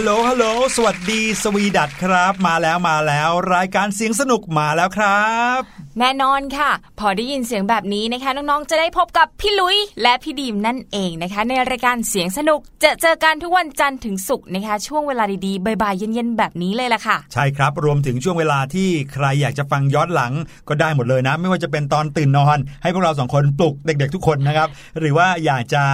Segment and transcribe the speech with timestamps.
[0.00, 0.46] ฮัลโหลฮัลโหล
[0.76, 5.28] สวัสดีสวีดัตครับ มาแล้วมาแล้วรายการเสียงสนุกมาแล้วครั
[5.58, 5.60] บ
[5.98, 20.32] แน่นอนค่ะ พอได้ยินเสียงแบบนี้นะคะ น้องๆจะได้พบกับพี่ลุยและพี่ดีมนั่นเองนะคะ ในรายการเสียงสนุกจะเจอกันทุกวันจันทร์ถึงศุกร์นะคะ ช่วงเวลาดีๆบ่ายๆเย็นๆแบบนี้เลยล่ะค่ะ ใช่ครับรวมถึงช่วงเวลาที่ใครอยากจะฟังย้อนหลัง
[20.68, 24.68] ก็ได้หมดเลยนะ ไม่ว่าจะเป็นตอนตื่นนอน ให้พวกเราสองคนปลุกเด็ก ๆ ทุกคนนะครับ
[24.98, 25.84] หรือว่าอยากจะ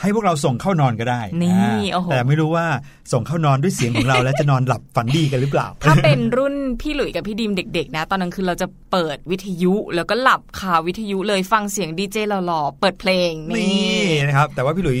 [0.00, 2.66] ให้พวกเราส่งเข้านอนก็ได้นี่อ่าโอ้โหแต่ไม่รู้ว่า
[3.12, 12.16] ส่งเข้านอนด้วยเสียงของเราแล้วจะนอนหลับฝันดีกันหรือเปล่า ถ้าเป็นรุ่นพี่หลุยกับพี่ดีมเด็ก ๆ นะ ตอนนั้นคือเราจะเปิดวิทยุแล้วก็หลับคาวิทยุเลยฟังเสียงดีเจ
[12.46, 15.00] หล่อๆเปิดเพลงนี่นะครับ แต่ว่าพี่หลุย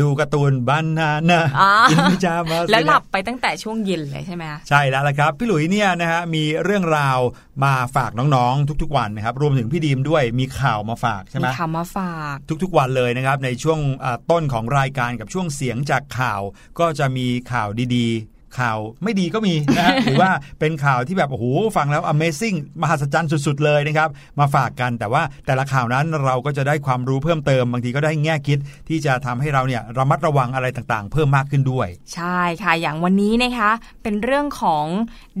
[0.00, 7.18] ดูการ์ตูนบ้านนานะอ่าอินพิจามาแล้วหลับไปตั้งแต่ช่วงเย็นเลยใช่ไหมคะใช่แล้วละครับ พี่หลุยเนี่ยนะฮะมีเรื่องราว
[7.64, 16.40] มาฝากน้องๆทุก ๆ วันนะครับรวมถึงพี่ดีมด้วยมีข่าวมาฝากใช่ไหมมีคำมาฝากทุก ๆ วันเลยนะครับในช่วงอ่าต้นของรายการกับช่วงเสียงจากข่าว
[16.78, 20.30] ก็จะมีข่าวดีๆ ข่าวไม่ดีก็มีนะฮะหรือว่า
[20.60, 21.44] เป็นข่าวที่แบบโอ้โห
[21.76, 24.08] ฟังแล้ว Amazing มหัศจรรย์สุด ๆ เลยนะครับ
[24.40, 28.58] มาฝากกันแต่ว่าแต่ละข่าวนั้นเราก็จะได้ความรู้เพิ่มเติม บางทีก็ได้แง่คิด
[28.88, 33.70] ที่จะทำให้เราเนี่ยระมัดระวังอะไรต่างๆ เพิ่มมากขึ้นด้วย ใช่ค่ะ อย่างวันนี้นะคะ
[34.02, 34.84] เป็นเรื่องของ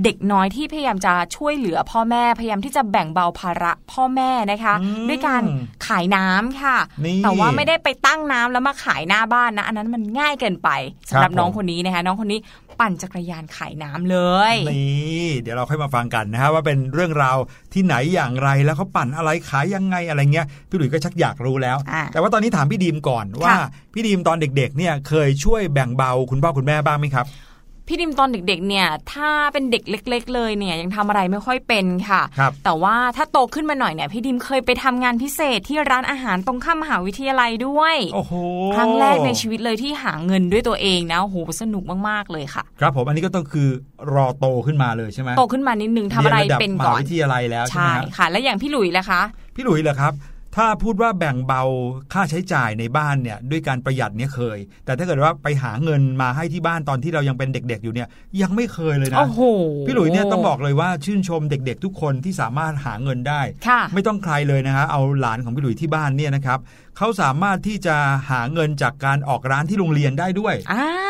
[0.04, 5.42] เด็กน้อยที่พยายามจะช่วยเหลือพ่อแม่พยายามที่จะแบ่งเบาภาระพ่อแม่นะคะอืมด้วยการ
[5.86, 10.68] ขายน้ำค่ะนี่แต่ว่าไม่ได้ไปตั้งน้ำแล้วมาขายหน้าบ้านนะ อันนั้นมันง่ายเกินไป
[11.08, 12.40] สำหรับครับน้องผมคนนี้นะคะ น้องคนนี้
[12.80, 14.18] ปั่นจักรยานขายน้ำเล
[14.52, 17.36] ยนี่เดี๋ยวเราค่อยมาฟังกันนะฮะว่าเป็นเรื่องราว
[17.72, 27.26] ที่ไหนอย่างไรแล้วเขาปั่นอะไรขายยังไงอะไรเงี้ยพี่หลุยส์ก็ชักอยากรู้แล้วอะแต่ว่าตอนนี้ถามพี่ดีมก่อนว่าค่ะพี่ดีมตอนเด็กๆเนี่ยเคยช่วยแบ่งเบาคุณพ่อคุณแม่บ้างไหมครับ
[27.92, 38.32] พี่ดิมตอนเด็กๆเนี่ย ถ้าเป็นเด็กเล็ก ๆ เลยเนี่ยยังทำอะไรไม่ค่อยเป็นค่ะครับแต่ว่าถ้าโตขึ้นมาหน่อยเนี่ยพี่ดิมเคยไปทำงานพิเศษที่ร้านอาหารตรงข้ามมหาวิทยาลัยด้วยโอ้โห
[38.76, 43.68] ครั้งแรกในชีวิตเลยที่หาเงินด้วยตัวเองนะโอ้โหสนุกมากๆเลยค่ะ ครับผมอันนี้ก็ต้องคือ
[44.14, 49.20] รอโตขึ้นมาเลยใช่ไหมโตขึ้นมานิดนึงทำอะไรยดับเป็นมก่หาอนวิทยาลัยแล้วใช่ไหมใช่ครับค่ะ แล้วอย่างพี่หลุยล่ะคะ
[49.56, 50.12] พี่หลุยส์เหรอครับ
[50.56, 51.62] ถ้าพูดว่าแบ่งเบา
[52.12, 58.08] ค่าใช้จ่ายในบ้านเนี่ยด้วยการประหยัดเนี่ยเคย แต่ถ้าเกิดว่าไปหาเงินมาให้ที่บ้านตอนที่เรายังเป็นเด็ก ๆ อยู่เนี่ย
[58.42, 59.40] ยังไม่เคยเลยนะโอ้โห
[59.86, 66.58] พี่หลุยเนี่ยต้องบอกเลยว่าชื่นชมเด็ก ๆ ทุกคนที่สามารถหาเงินได้ค่ะไม่ต้องใครเลยนะฮะเอาหลานของพี่หลุยที่บ้านเนี่ยนะครับ
[66.98, 67.96] เขาสามารถที่จะ
[68.30, 71.09] หาเงินจากการออกร้านที่โรงเรียนได้ด้วยอ่าอ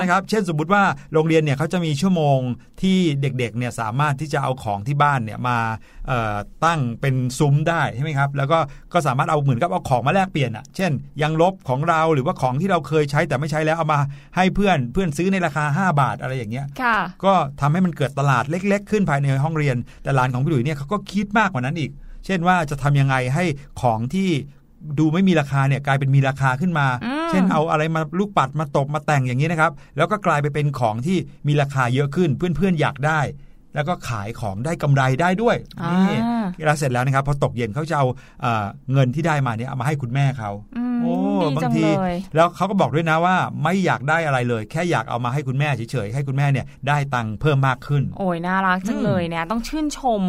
[0.00, 0.82] นะครับเช่นสมมติว่า
[1.12, 2.38] โรงเรียนเนี่ยเขาจะมีชั่วโมง
[2.82, 5.58] ที่เด็กๆเนี่ยสามารถที่จะเอาของที่บ้านเนี่ยมา
[6.08, 8.58] เอ่อตั้งเป็นซุ้มได้ใช่ไหมครับแล้วก็
[8.92, 10.92] ก็สามารถเอาเหมือนกับเอาของมาแลกเปลี่ยนอะเช่น
[11.22, 13.98] ยางลบของเราหรือว่าของที่เราเคยใช้แต่ไม่ใช้แล้วเอามา
[14.36, 21.90] ให้เพื่อนเพื่อนซื้อในราคา 5 บาทอะไรอย่างเงี้ยค่ะก็ทำให้มันเกิดตลาดเล็ก ๆ ขึ้นภายในห้องเรียน แต่หลานของพี่หลุยเนี่ยเขาก็คิดมากกว่านั้นอีก
[22.26, 23.44] เช่นว่าจะทำยังไงให้
[23.80, 24.28] ของที่
[24.98, 33.20] ดูไม่มีราคาเนี่ยกลายเป็นมีราคาขึ้นมาอืมเช่นเอาอะไรมาลูกปัดมาตบมาแต่งอย่างนี้นะครับ แล้วก็กลายไปเป็นของที่มีราคาเยอะขึ้นเพื่อนๆอยากได้
[33.74, 35.90] แล้วก็ขายของได้กำไรได้ด้วยอ่า
[36.56, 38.06] นี่แล้วเสร็จแล้วนะครับพอตกเย็นเขาจะเอา
[38.42, 50.22] เอ่อเงินที่ได้มาเนี่ยเอามาให้คุณแม่เขาอืมโอ้ดีบาจังงทีเลยแล้วเขาก็บอกด้วยนะว่าไม่อยากได้อะไรเลย แค่อยากเอามาให้คุณแม่เฉยๆให้คุณแม่เนี่ยได้ตังค์เพิ่มมากขึ้น โอ้ยน่ารักจังอืมเลยนะต้องชื่นชม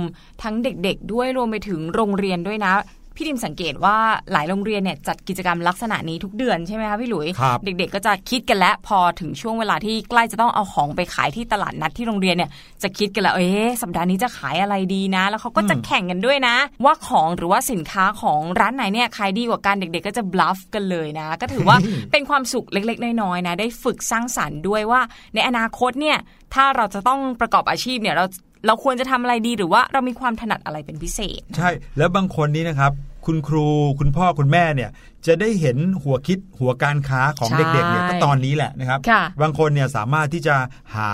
[0.44, 2.74] ทั้งเด็กๆ ด้วยรวมไปถึงโรงเรียนด้วยนะ
[3.16, 3.98] พี่ดิมสังเกตว่า
[4.32, 12.50] หลายโรงเรียนเนี่ยจัดกิจกรรมลักษณะนี้ทุกเดือนใช่ไหมคะพี่หลุยครับเด็กๆ ก็จะคิดกันแล้วพอถึงช่วงเวลาที่ใกล้จะต้องเอาของไปขายที่ตลาดนัดที่โรงเรียนเนี่ย
[12.84, 21.78] จะคิดกันแล้วเอ๊ะสัปดาห์นี้จะขายอะไรดีนะ แล้วเขาก็จะอืมแข่งกันด้วยนะ ว่าของหรือว่าสินค้าของร้านไหนเนี่ยขายดีกว่ากันเด็ก ๆ ก็จะบลัฟกันเลยนะ ก็ถือว่า
[22.12, 25.02] เป็นความสุขเล็กๆ น้อยๆนะได้ฝึกสร้างสรรค์ด้วยว่า
[25.34, 26.18] ในอนาคตเนี่ย
[26.54, 28.26] ถ้าเราจะต้องประกอบอาชีพเนี่ยเรา
[28.66, 32.92] เราควรจะทำอะไรดีหรือว่าเรามีความถนัดอะไรเป็นพิเศษ ใช่แล้วบางคนนี่นะครับ
[33.26, 33.68] คุณครู
[34.00, 34.90] คุณพ่อคุณแม่เนี่ย
[35.28, 40.56] จะได้เห็นหัวคิดหัวการค้าของใช่เด็กๆเนี่ยก็ตอนนี้แหละนะครับค่ะบางคนเนี่ยสามารถที่จะ
[40.96, 41.12] หา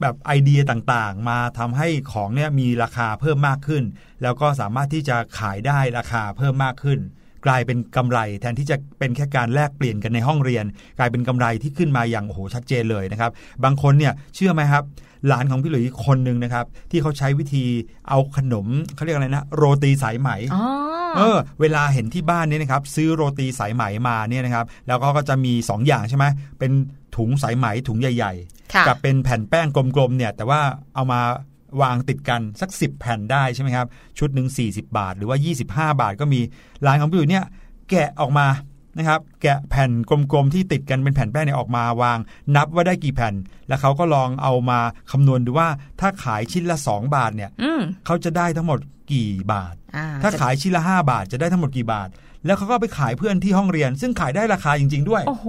[0.00, 3.84] แบบไอเดียต่างๆ มาทำให้ของเนี่ยมีราคาเพิ่มมากขึ้น
[4.22, 6.98] แล้วก็สามารถที่จะขายได้ราคาเพิ่มมากขึ้น
[7.46, 10.64] กลายเป็นกำไร แทนที่จะเป็นแค่การแลกเปลี่ยนกันในห้องเรียน
[10.98, 13.30] กลายเป็นกำไรที่ขึ้นมาอย่างโอ้โหชัดเจนเลยนะครับ
[13.64, 14.84] บางคนเนี่ยเชื่อไหมครับ
[15.28, 17.64] หลานของพี่หลุยคนหนึ่งนะครับ ที่เขาใช้วิธี
[18.08, 20.64] เอาขนมเขาเรียกอะไรนะ โรตีสายไหมอ๋อ
[21.16, 26.24] เออเวลาเห็นที่บ้านเนี่ยนะครับซื้อโรตีสายไหมมาเนี่ยนะครับ แล้วก็ก็จะมี 2 อย่างใช่ไหม
[26.58, 26.72] เป็น
[27.16, 28.32] ถุงสายไหมถุงใหญ่
[28.74, 30.60] ค่ะๆกับเป็นแผ่นแป้งกลมๆเนี่ยแต่ว่า
[30.94, 31.20] เอามา
[31.82, 33.86] วางติดกันสัก 10 แผ่นได้ใช่ไหมครับ
[34.18, 35.38] ชุดหนึ่ง40 บาท หรือว่า
[35.92, 36.40] 25 บาทก็มี
[36.86, 37.44] ร้านของพี่อยู่เนี่ย
[37.90, 38.46] แกะออกมา
[38.98, 42.18] นะครับแกะแผ่นกลมๆที่ติดกันเป็นแผ่นแป้งเนี่ยออกมาวาง
[42.56, 43.34] นับว่าได้กี่แผ่น
[43.68, 44.78] แล้วเขาก็ลองเอามา
[45.10, 45.68] คำนวณดูว่า
[46.00, 48.78] ถ้าขายชิ้นละ 2 บาทเนี่ยอืมเขาจะได้ทั้งหมด
[49.12, 52.08] กี่บาทอ่าถ้าจะขายชิ้นละ 5 บาทจะได้ทั้งหมดกี่บาท
[52.46, 55.46] แล้วเขาก็ไปขายเพื่อนที่ห้องเรียน ซึ่งขายได้ราคาจริง ๆ ด้วย โอ้โห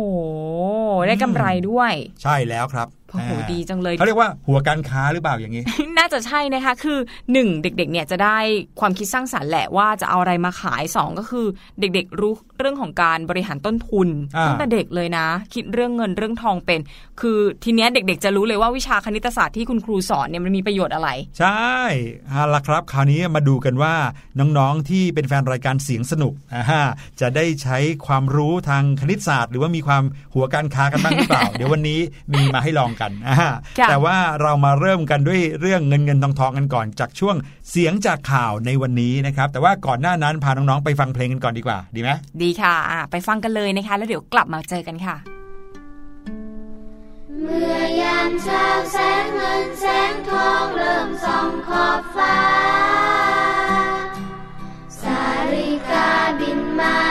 [1.07, 5.63] ได้กำไรด้วย ใช่แล้วครับ โอ้โหดีจังเลยเขาเรียกว่าหัวการค้าหรือเปล่าอย่างนี้
[5.97, 6.97] น่าจะใช่นะคะ คือ
[7.33, 8.37] หนึ่งเด็กๆเนี่ยจะได้
[8.79, 11.45] ความคิดสร้างสารรค์แหละว่าจะเอาอะไรมาขายสองก็คือ
[11.79, 16.79] เด็กๆรู้เรื่องของการบริหารต้นทุนอ่าตั้งแต่เด็กเลยนะ คิดเรื่องเงินเรื่องทองเป็น
[17.21, 21.75] คือทีเนี้ยเด็ก ๆ จะรู้เลยว่าวิชาคณิตศาสตร์ที่คุณครูสอนเนี่ยมันมีประโยชน์อะไร ใช่
[22.29, 23.95] เอาละครับ คราวนี้มาดูกันว่า
[24.39, 26.83] น้องๆที่เป็นแฟนรายการเสียงสนุกอ่าฮะ
[27.21, 27.77] จะได้ใช้
[28.07, 30.03] ความรู้ทางคณิตศาสตร์ หรือว่ามีความ
[30.33, 31.99] หัวการค้ากันบ้างหรือเปล่า เดี๋ยววันนี้
[32.33, 37.35] มีมาให้ลองกันอ่าฮะค่ะแต่ว่าเรามาเริ่มกันด้วยเรื่องเงินเงินทองทองกันก่อน จากช่วง
[37.69, 42.09] เสียงจากข่าวในวันนี้นะครับ แต่ว่าก่อนหน้านั้นพาน้องๆไปฟังเพลงกันก่อนดีกว่า ดีไหม
[42.41, 45.15] ดีค่ะอะไปฟังกันเลยนะคะ แล้วเดี๋ยวกลับมาเจอกันค่ะ
[47.41, 52.37] เมื่อยามเช้าแสงเงินแสงทองเริ่มส่องขอบฟ้า
[55.01, 55.21] สา
[55.53, 57.10] ริกาบินมาบินมา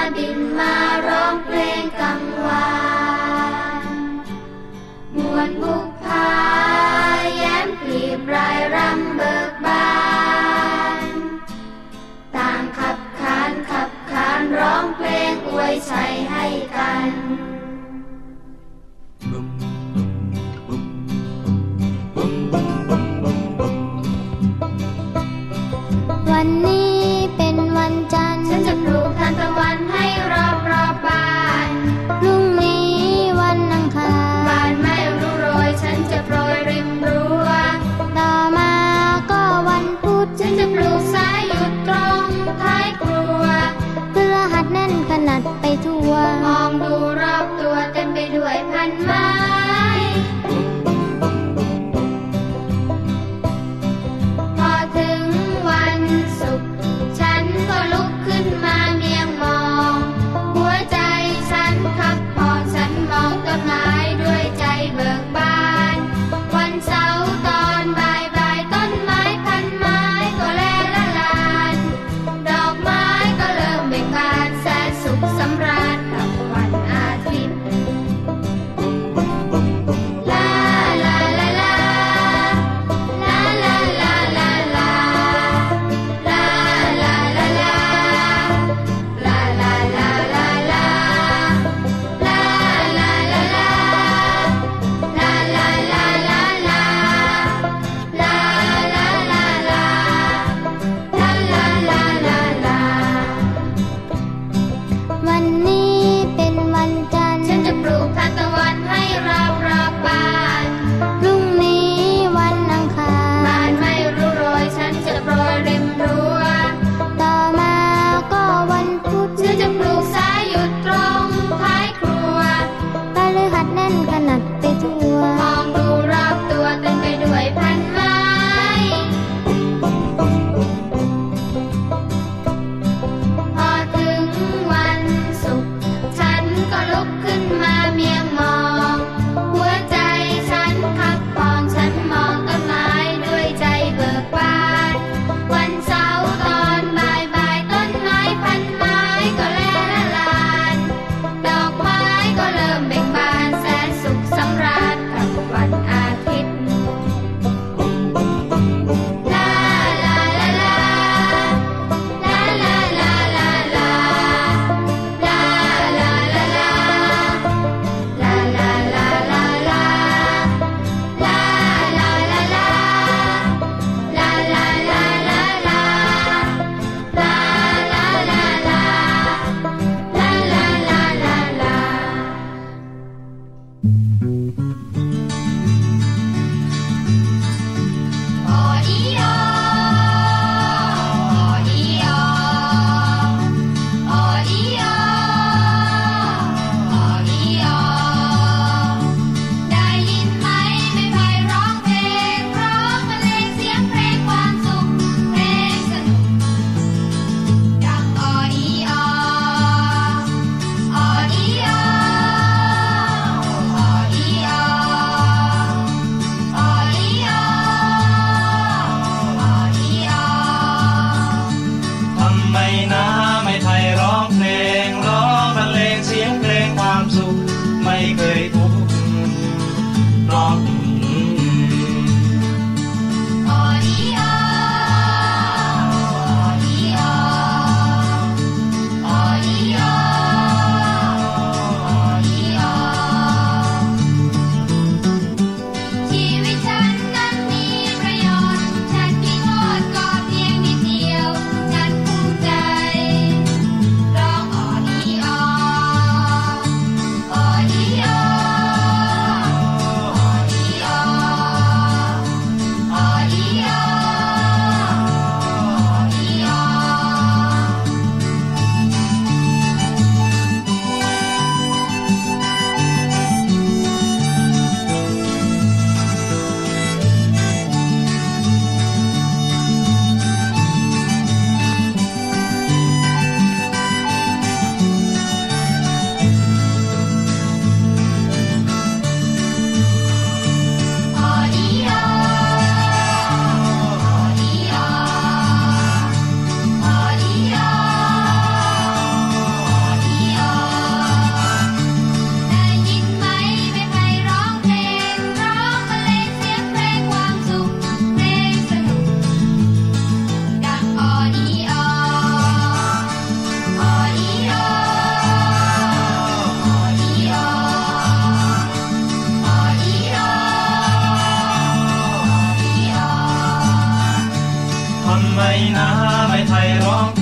[325.76, 325.88] นา
[326.28, 327.19] ไม่ไทยร้อง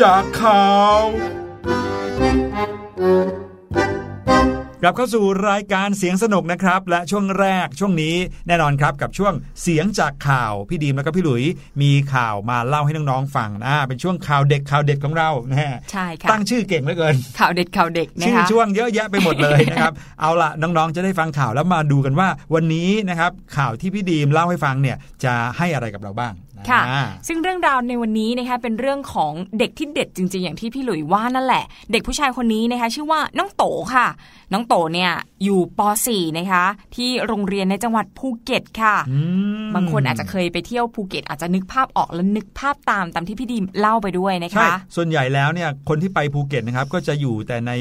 [0.00, 0.66] จากข่า
[0.98, 1.02] ว
[4.82, 8.14] กลับเข้าสู่รายการเสียงสนุกนะครับ และช่วงแรกช่วงนี้
[8.48, 9.32] แน่นอนครับกับช่วง
[9.62, 11.44] เสียงจากข่าวพี่ดีมแล้วก็พี่หลุย
[11.82, 26.82] มีข่าวมาเล่าให้น้องๆฟังนะเป็นช่วงข่าวเด็กข่าวเด็ดของเรานะฮะใช่ค่ะตั้งชื่อเก่งเหลือเกินข่าวเด็ดข่าวเด็กนะชื่อคะช่วงเยอะแยะไปหมดเลยนะครับเอาล่ะน้องๆจะได้ฟังข่าวแล้วมาดูกันว่า วันนี้นะครับข่าวที่พี่ดีมเล่าให้ฟังเนี่ยจะให้อะไรกับเราบ้างนะ ค่ะ
[27.28, 33.64] ซึ่งเรื่องราวในวันนี้นะคะเป็นเรื่องของเด็กที่เด็ดจริง ๆ อย่างที่พี่หลุยว่านั่นแหละ เด็กผู้ชายคนนี้นะคะ ชื่อว่าน้องโต
[33.94, 34.06] ค่ะ
[34.52, 35.10] น้องโตเนี่ย
[35.44, 36.64] อยู่ป .4 นะคะ
[36.96, 39.18] ที่โรงเรียนในจังหวัดภูเก็ตค่ะอื
[39.64, 47.72] มบางคนอาจจะเคยไปเที่ยวภูเก็ต อาจจะนึกภาพออกและนึกภาพตามตามที่พี่ดีมเล่าไปด้วยนะใช่คะ ส่วนใหญ่แล้วเนี่ยคนที่ไปภูเก็ตนะครับก็จะอยู่แต่ใน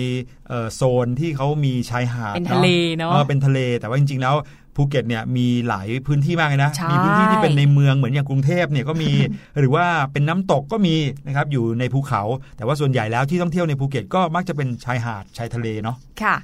[0.49, 4.35] เอ่อโซนที่เขามีชายหาดเป็นทะเลเนอะออเป็นทะเลแต่ว่าจริงๆแล้ว
[4.75, 9.11] ภูเก็ตเนี่ยมีหลายพื้นที่มากเลยนะใช่มีพื้นที่ที่เป็นในเมืองเหมือนอย่างกรุงเทพเนี่ยก็มี
[9.59, 10.95] หรือว่าเป็นน้ำตกก็มี
[11.27, 12.21] นะครับอยู่ในภูเขา
[12.57, 16.35] แต่ว่าส่วนใหญ่แล้วที่ท่องเที่ยวในภูเก็ตก็มักจะเป็นชายหาดชายทะเลเนาะค่ะ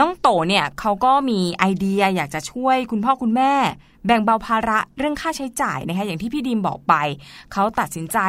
[0.00, 3.52] น้องโตเนี่ยเขาก็มีไอเดียอยากจะช่วยคุณพ่อคุณแม่
[4.06, 6.94] แบ่งเบาภาระเรื่องค่าใช้จ่ายนะคะอย่างที่พี่ดีมบอกไป
[7.52, 8.20] เขาตัดสินใจ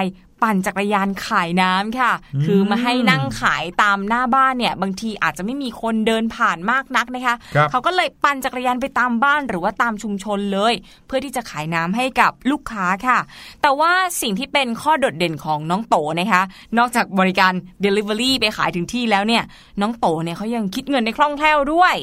[0.48, 2.12] ปั่นจักรยานขายน้ำค่ะ
[2.46, 10.74] คือมาให้นั่งขายตามหน้าบ้านเนี่ย บางทีอาจจะไม่มีคนเดินผ่านมากนักนะคะคเขาก็เลยปั่นจักรยานไปตามบ้านหรือว่าตามชุมชนเลย
[11.08, 13.20] เพื่อที่จะขายน้ำให้กับลูกค้าค่ะ
[13.62, 16.42] แต่ว่าสิ่งที่เป็นข้อโดดเด่นของน้องโตนะคะ
[16.78, 17.54] นอกจากบริการ
[17.84, 19.44] Delivery ไปขายถึงที่แล้วเนี่ย
[19.82, 21.96] น้องโตเนี่ยเขายังคิดเงินในคล่องแคล่วด้วย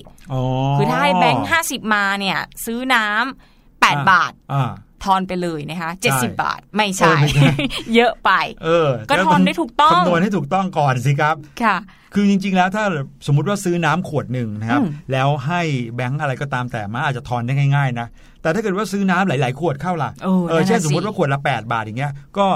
[0.77, 3.19] คือถ้าให้แบงค์ห้าสิบมาเนี่ยซื้อน้ำ
[3.83, 4.33] 8 บาท
[5.05, 7.13] ทอนไปเลยนะคะ70บาทไม่ใช่
[7.95, 8.31] เยอะไป
[8.65, 11.77] เออ ก็ทอนได้ถูกต้องคำนวณให้ถูกต้องก่อนสิครับ ค่ะ
[12.15, 12.85] คือจริง ๆ แล้วถ้า
[13.27, 15.61] สมมุติว่าซื้อน้ำขวดหนึ่งนะครับ แล้วให้
[15.95, 18.07] แบงค์อะไรก็ตามแต่มาอาจจะทอนได้ง่าย ๆ นะ
[18.43, 20.11] แต่ถ้าเกิดว่าซื้อน้ำหลาย ๆ ขวดเข้าล่ะ
[20.49, 22.47] เออเช่นสมมติว่าขวดละ 8 บาทอย่างเงี้ย ก็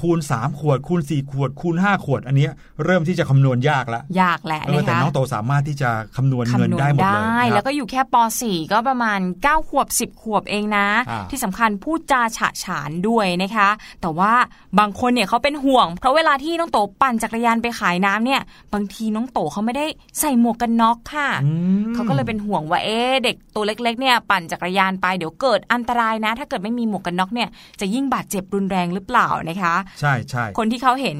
[0.00, 2.52] คูณ 3 ขวด คูณ 4 ขวด คูณ 5 ขวด อันเนี้ย
[2.84, 13.68] เริ่มที่จะคำนวณยากละยากแหละเออนะแต่คะน้องโตสามารถที่จะคำนวณเงินคำนวณได้หมดเลยได้นะครับแล้วก็อยู่แค่ป .4 ก็ประมาณ 9 ขวบ 10 ขวบเองนะอ่าที่สำคัญพูดจาฉะฉานด้วยนะคะ
[14.00, 14.32] แต่ว่า
[14.78, 18.40] บางคนเนี่ยเขาเป็นห่วง เพราะเวลาที่น้องโตปั่นจักรยานไปขายน้ำเนี่ย
[18.74, 19.86] บางทีน้องโตเขาไม่ได้
[20.20, 21.50] ใส่หมวกกันน็อกค่ะอื
[21.82, 27.48] มเขาก็เลยเป็นห่วงว่าเอ๊ะเด็กตัวเล็ก ๆ เนี่ยปั่นจักรยานไปเดี๋ยวเกิดอันตรายนะ ถ้าเกิดไม่มีหมวกกันน็อกเนี่ย
[27.80, 31.18] จะยิ่งบาดเจ็บรุนแรงหรือเปล่านะคะใช่ใช่คนที่เขาเห็น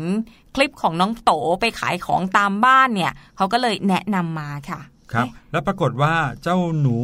[0.54, 4.80] คลิปของน้องโตไปขายของตามบ้านเนี่ยเขาก็เลยแนะนำมาค่ะ
[5.12, 6.96] ครับแล้วปรากฏว่าเจ้าหนู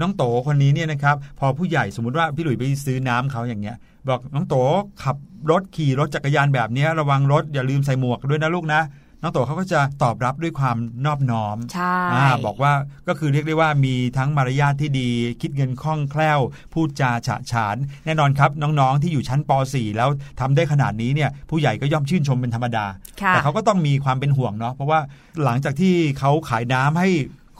[0.00, 3.76] น้องโตคนนี้เนี่ยนะครับ พอผู้ใหญ่สมมติว่าพี่หลุยไปซื้อน้ำเขาอย่างเงี้ย
[4.08, 4.54] บอกน้องโต
[5.02, 5.16] ขับ
[5.50, 8.80] รถขี่รถจักรยานแบบเนี้ยระวังรถอย่าลืมใส่หมวกด้วยนะลูกนะ
[9.22, 12.72] น้องโตเขาก็จะตอบรับด้วยความนอบน้อมใช่อ่าบอกว่า
[13.08, 15.10] ก็คือเรียกได้ว่ามีทั้งมารยาทที่ดี
[15.42, 16.40] คิดเงินคล่องแคล่ว
[16.72, 20.08] พูดจาฉะฉาน แน่นอนครับน้องๆ ที่อยู่ชั้นป .4 แล้ว
[20.40, 22.86] ทำได้ขนาดนี้เนี่ยผู้ใหญ่ก็ย่อมชื่นชมเป็นธรรมดา
[23.22, 25.00] ค่ะแต่เขาก็ต้องมีความเป็นห่วงเนาะเพราะว่า
[25.44, 27.10] หลังจากที่เขาขายน้ำให้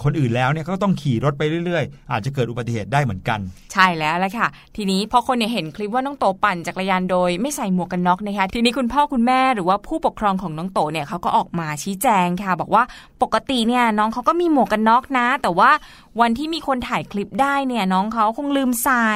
[0.05, 3.41] คนอื่นแล้วเนี่ยเขาก็ต้องขี่รถไปเรื่อยๆ อาจจะเกิดอุบัติเหตุได้เหมือนกัน
[3.73, 12.83] ใช่แล้วแหละค่ะ ทีนี้พอคนเนี่ยเห็นคลิปว่าน้องโตปั่นจักรยานโดยไม่ใส่หมวกกันน็อกนะคะทีนี้คุณพ่อคุณแม่หรือว่าผู้ปกครองของน้องโตเนี่ยเขาก็ออกมาชี้แจงค่ะ บอกว่า
[13.23, 15.71] ปกติเนี่ยน้องเขาก็มีหมวกกันน็อกนะ แต่ว่า
[16.21, 19.11] วันที่มีคนถ่ายคลิปได้เนี่ยน้องเขาคงลืมใส่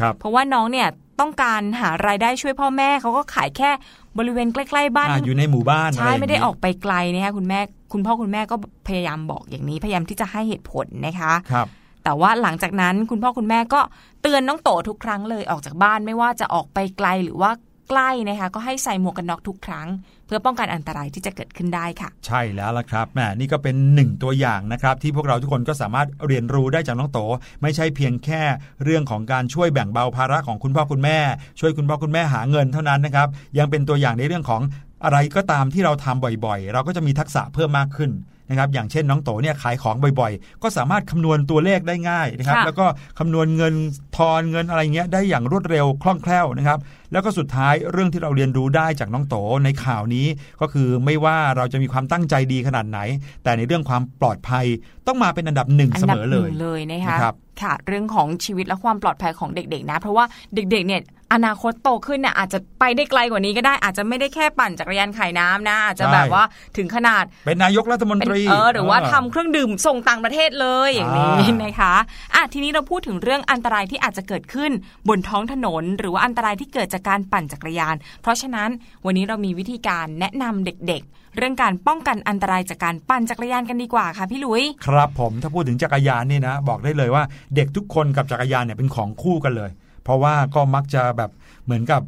[0.00, 0.88] ครับเพราะว่าน้องเนี่ย
[1.20, 3.70] ต้องการหารายได้ช่วยพ่อแม่เขาก็ขายแค่
[4.18, 7.60] บริเวณใกล้ๆบ้านอ่าอยู่ในหมู่บ้านอะรใช่ย่างนี้ไม่ได้ออกไปไกลนะคะคุณแม่
[7.92, 8.56] คุณพ่อคุณแม่ก็
[8.88, 11.66] พยายามบอกอย่างนี้พยายามที่จะให้เหตุผลนะคะครับ
[12.04, 13.80] แต่ว่าหลังจากนั้นคุณพ่อคุณแม่ก็
[14.22, 17.50] เตือนน้องโตทุกครั้งเลยออกจากบ้านไม่ว่าจะออกไปไกลหรือว่า
[17.90, 19.88] ใกล้นะคะก็ให้ใส่หมวกกันน็อกทุกครั้ง
[20.26, 27.18] เพื่อป้องกันอันตรายที่จะเกิดขึ้นได้ค่ะ ใช่แล้วล่ะครับแหมนี่ก็เป็นหนึ่งตัวอย่างนะครับ ที่พวกเราทุกคนก็สามารถเรียนรู้ได้จากน้องโต
[27.62, 28.42] ไม่ใช่เพียงแค่
[28.84, 31.18] เรื่องของการช่วยแบ่งเบาภาระของคุณพ่อคุณแม่
[31.60, 34.62] ช่วยคุณพ่อคุณแม่หาเงินเท่านั้นนะครับยังเป็นตัวอย่างในเรื่องของ
[35.04, 38.10] อะไรก็ตามที่เราทำบ่อยๆ เราก็จะมีทักษะเพิ่มมากขึ้น
[38.48, 42.86] นะครับอย่างเช่นน้องโตเนี่ยขายของบ่อยๆ ก็สามารถคำนวณตัวเลขได้ง่ายนะครับค่ะแล้วก็
[43.18, 43.74] คำนวณเงิน
[44.16, 46.78] ทอนเงินอะไรเงี้ยได้อย่างรวดเร็วคล่องแคล่วนะครับ
[47.12, 50.26] แล้วก็สุดท้ายเรื่องที่เราเรียนรู้ได้จากน้องโตในข่าวนี้
[50.60, 52.98] ก็คือไม่ว่าเราจะมีความตั้งใจดีขนาดไหน
[53.42, 54.64] แต่ในเรื่องความปลอดภัย
[55.06, 61.00] ต้องมาเป็นอันดับหนึ่งอัเสดัมอหเลนึ่ยงเลยนะคะนะครับค่ะเรื่องของชีวิตและความปลอดภัยของเด็กๆนะ เพราะว่าเด็กๆเนี่ย
[61.32, 66.44] อนาคตโตขึ้นเนี่ยอาจจะไปได้ไกลกว่านี้ก็ได้อาจจะไม่ได้แค่ปั่นจักรยานขายน้ำนะ อาจจะใช่แบบว่า
[66.76, 71.94] ถึงขนาด เป็นนายกรัฐมนเป็นตรีเออหรือว่าทำเครื่องดื่มส่งต่างประเทศเลยอย่างนี้อ่านนะคะ
[72.34, 74.72] อะทีนี้เราพูดถึงเรื่องอันตรายที่อาจจะเกิดขึ้น
[75.08, 78.70] บนท้องถนน หรือว่าอันตรายที่เกิดจากการปั่นจักรยาน เพราะฉะนั้น
[79.04, 87.22] วันนี้เรามีวิธีการแนะนำเด็กๆ เรื่องการป้องกันอันตรายจากการปั่นจักรยานกันดีกว่าค่ะพี่ลุยครับผมถ้าพูดถึงจักรยานนี่นะ บอกได้เลยว่า
[87.56, 89.70] เด็กทุกคนกับจักรยานเนี่ยเป็นของคู่กันเลย
[90.06, 91.30] เพราะว่าก็มักจะแบบ
[91.64, 92.02] เหมือนกับ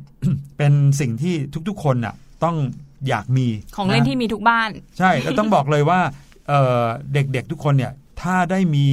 [0.57, 1.35] เป็นสิ่งที่
[1.69, 2.57] ทุกๆ คนน่ะต้อง
[3.09, 6.01] อยากมีของเล่นที่มีทุกบ้าน ใช่แล้วต้องบอกเลยว่า
[6.49, 8.85] เอ่อเด็กๆทุกคนเนี่ยถ้าได้มี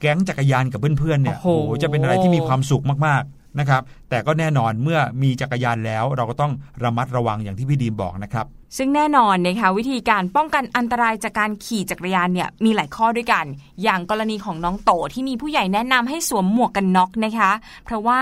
[0.00, 6.52] แก๊งจักรยานกับเพื่อนๆเนี่ยโอ้โหจะเป็นอะไรที่มีความสุขมากๆ นะครับ แต่ก็แน่นอนเมื่อมีจักรยานแล้ว เราก็ต้อง
[6.84, 13.44] ระมัดระวังอย่างที่พี่ดีมบอกนะครับ ซึ่งแน่นอนนะคะวิธีการป้องกันอันตรายจากการขี่จักรยานเนี่ยมีหลายข้อด้วยกัน
[13.82, 17.50] อย่างกรณีของน้องโตที่มีผู้ใหญ่แนะนำให้สวมหมวกกันน็อกนะคะ
[17.84, 18.20] เพราะว่า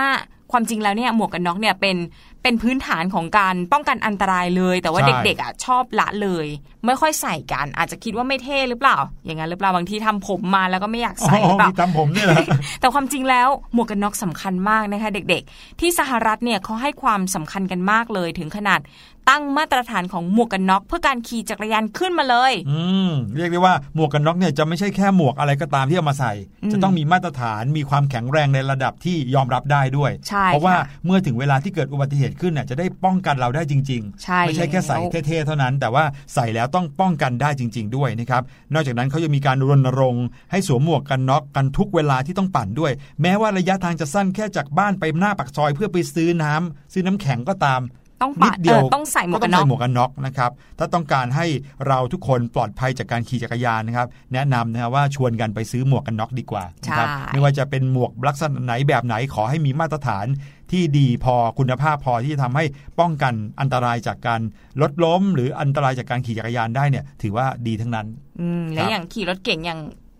[0.51, 1.97] ความจริงแล้วเนี่ยหมวกกันน็อกเนี่ยเป็น
[2.43, 6.47] เป็นพื้นฐานของการป้องกันอันตรายเลย แต่ว่าใช่ เด็กๆอะชอบละเลย
[6.85, 12.45] ไม่ค่อยใส่กัน อาจจะคิดว่าไม่เท่หรือเปล่า อย่างนั้นหรือเปล่าบางทีทำผมมาแล้วก็ไม่อยากใส่หรือเปล่า มีตามผมเนี่ยแหละ
[12.79, 18.79] แต่ความจริงแล้วหมวกกันน็อกสำคัญมากนะคะ เด็กๆ ที่สหรัฐเนี่ยเขาให้ความสำคัญกันมากเลยถึงขนาด
[19.29, 36.03] ตั้งมาตรฐานของหมวกกันน็อกเพื่อการขี่จักรยานขึ้นมาเลย อืมเรียกได้ว่าหมวกกันน็อกเนี่ยจะไม่ใช่แค่หมวกอะไรก็ตามที่เอามาใส่อืมจะต้องมีมาตรฐานมีความแข็งแรงในระดับที่ยอมรับได้ด้วยใช่เพราะว่าค่ะเมื่อถึงเวลาที่เกิดอุบัติเหตุขึ้นเนี่ยจะได้ป้องกันเราได้จริงใช่ไม่ใช่แค่ใส่แล้วเท่ๆเท่านั้น แต่ว่า
[36.33, 38.41] ใส่แล้วต้องป้องกันได้จริง ๆ ด้วยนะครับ
[38.73, 47.81] นอกจากนั้นเขายังมีการรณรงค์ให้สวมหมวกกันน็อกกันทุกเวลาที่ต้องปั่นด้วย แม้ว่าระยะทางจะสั้นแค่จากบ้านไปหน้าปากซอยเพื่อไปซื้อน้ำซื้อน้ำแข็งก็ตาม
[48.21, 51.45] ต้องนิปัดดเดียวเออต้องใส่หมวกก็กัต้นองน็อกใส่หมวกกันน็อกนะครับถ้าต้องการให้
[51.87, 60.25] เราทุกคนปลอดภัยจากการขี่จักรยานนะครับ แนะนำนะครับว่าชวนกันไปซื้อหมวกกันน็อกดีกว่านะครับใช่ไม่ว่าจะเป็นหมวกลักษณะไหนแบบไหนขอให้มีมาตรฐาน
[60.71, 62.65] ที่ดีพอคุณภาพพอที่จะทำให้
[62.99, 64.41] ป้องกันอันตรายจากการ
[64.81, 68.07] รถล้ม หรืออันตรายจากการขี่จักรยานได้เนี่ย ถือว่าดีทั้งนั้น
[68.41, 69.79] อืมแล้ครัวบอย่างขี่รถเก่งอย่าง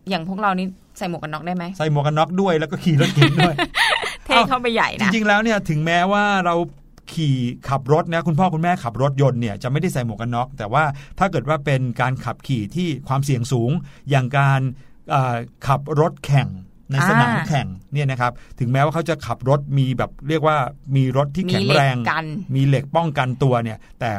[0.10, 3.56] อย่างพวกเรานี่ใส่หมวกกันน็อกได้ไหมใส่หมวกกันน็อกด้วยแล้วก็ขี่รถเก่งด้วย
[4.26, 6.56] เท่เข้าไปใหญ่จนะริงๆแล้วเนี่ยถึงแม้ว่าเรา
[7.14, 7.36] ขี่
[7.70, 10.84] ขับรถนะคุณพ่อคุณแม่ขับรถยนต์เนี่ยจะไม่ได้ใส่หมวกกันน็อก แต่ว่า
[11.20, 13.72] ถ้าเกิดว่าเป็นการขับขี่ที่ความเสี่ยงสูง
[14.10, 14.62] อย่างการ
[15.12, 15.36] เอ่อ
[15.68, 16.50] ขับรถแข่ง
[16.92, 20.58] ในสนามอ่าแข่งเนี่ยนะครับถึงแม้ว่าเขาจะขับรถมีแบบเรียกว่า
[20.96, 24.12] มีรถที่มีแข็งเหล็แรกงกันมีเหล็กป้องกันตัวเนี่ย แต่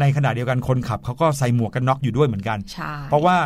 [0.00, 3.36] ในขณะเดียวกันคนขับเขาก็ใส่หมวกกันน็อกอยู่ด้วยเหมือนกันใช่เพราะว่า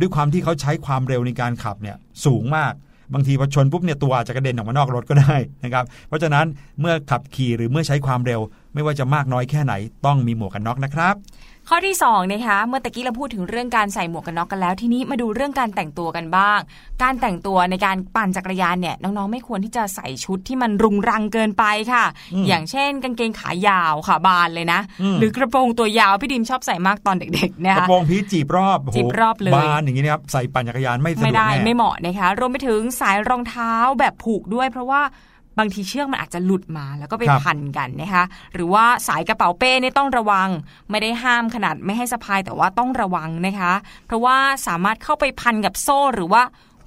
[0.00, 2.72] ด้วยความที่เขาใช้ความเร็วในการขับเนี่ยสูงมาก
[3.14, 6.46] บางทีพอชนปุ๊บเนี่ยตัวอาจจะกระเด็นออกมานอกรถก็ได้นะครับเพราะฉะนั้น
[6.80, 8.40] เมื่อขับขี่หรือเมื่อใช้ความเร็ว
[8.74, 9.74] ไม่ว่าจะมากน้อยแค่ไหน
[10.06, 11.14] ต้องมีหมวกกันน็อกนะครับ
[11.72, 16.58] ข้อที่2นะคะเมื่อตะกี้เราพูดถึงเรื่องการใส่หมวกกันน็อกกันแล้ว ทีนี้มาดูเรื่องการแต่งตัวกันบ้าง
[17.02, 22.04] การแต่งตัวในการปั่นจักรยานเนี่ยน้องๆไม่ควรที่จะใส่ชุดที่มันรุงรังเกินไปค่ะ
[22.34, 35.02] อืมอย่างเช่น กางเกงขายาวขาบานเลยนะอืมหรือกระโปรงตัวยาวพี่ดิมชอบใส่มากตอนเด็กๆนะกระคะโปรงพีชจีบรอบโโหจีบรอบเลยบานอย่างนี้นะครับใส่ปั่นจักรยานไม่สะไม่ดวกได้แน่ไม่เหมาะนะคะรวมไปถึงสายรองเท้าแบบผูกด้วย เพราะว่า
[35.58, 40.48] บางทีเชือกมันอาจจะหลุดมาแล้วก็ไปพันกันนะคะหรือว่าสายกระเป๋าเป้เนี่ยต้องระวัง
[40.90, 43.72] ไม่ได้ห้ามขนาดไม่ให้สะพายแต่ว่าต้องระวังนะคะ
[44.06, 44.36] เพราะว่า
[44.66, 46.42] สามารถเข้าไปพันกับโซ่หรือว่า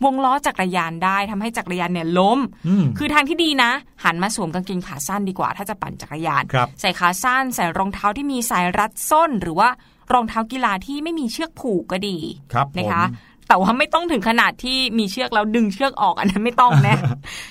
[0.06, 3.72] วงล้อจักรยานได้ทำให้จักรยานเนี่ยล้มอืมคือทางที่ดีนะ
[4.04, 9.70] หันมาสวมกางเกงขาสั้นดีกว่า ถ้าจะปั่นจักรยานครับใส่ขาสั้น ใส่รองเท้าที่มีสายรัดส้นหรือว่า
[10.14, 12.18] รองเท้ากีฬาที่ไม่มีเชือกผูกก็ดี
[12.54, 16.98] ครับนะคะผม แต่ว่าไม่ต้องถึงขนาดที่มีเชือกแล้วดึงเชือกออกอันนั้นไม่ต้องนะ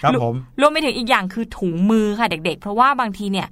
[0.02, 3.48] ครับผมรวมไปถึงอีกอย่างคือถุงมือค่ะเด็ก ๆ เพราะว่าบางทีเนี่ย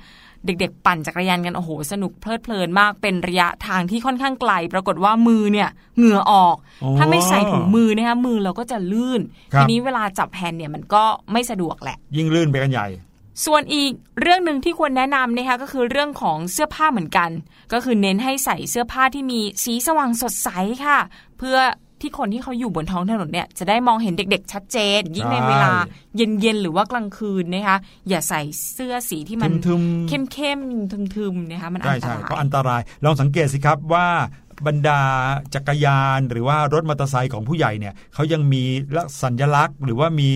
[0.47, 9.21] เด็ก ๆ ปั่นจักรยานกันโอ้โหสนุกเพลิดเพลินมากเป็นระยะทางที่ค่อนข้างไกล ปรากฏว่ามือเนี่ยเหงื่อออกอ๋อถ้าไม่ใส่ถุงมือนะคะมือเราก็จะลื่น
[9.53, 12.89] ครับทีนี้เวลาจับแฮนด์เนี่ยมันก็ไม่สะดวกแหละ ยิ่งลื่นไปกันใหญ่
[13.47, 17.31] ส่วนอีกเรื่องหนึ่งที่ควรแนะนำนะคะก็คือเรื่องของเสื้อผ้าเหมือนกัน
[17.73, 20.49] ก็คือเน้นให้ใส่เสื้อผ้าที่มีสีสว่างสดใส
[20.85, 20.99] ค่ะ
[21.39, 21.59] เพื่อ
[22.01, 25.73] ที่คนที่เขาอยู่บนท้องถนนเนี่ยจะได้มองเห็นเด็ก ๆ ชัดเจน ยิ่งในเวลา
[26.17, 28.41] เย็นๆหรือว่ากลางคืนนะคะอย่าใส่
[28.73, 34.09] เสื้อสีที่มันทึมๆเข้มๆทึมๆนะคะมันอัใช่นตใช่รายเพราะอันตรายลองสังเกตสิครับว่า
[34.67, 35.01] บรรดา
[35.55, 38.63] จักรยานหรือว่ารถมอเตอร์ไซค์ของผู้ใหญ่เนี่ยเขายังมี
[39.23, 40.31] สัญลักษณ์ หรือว่ามี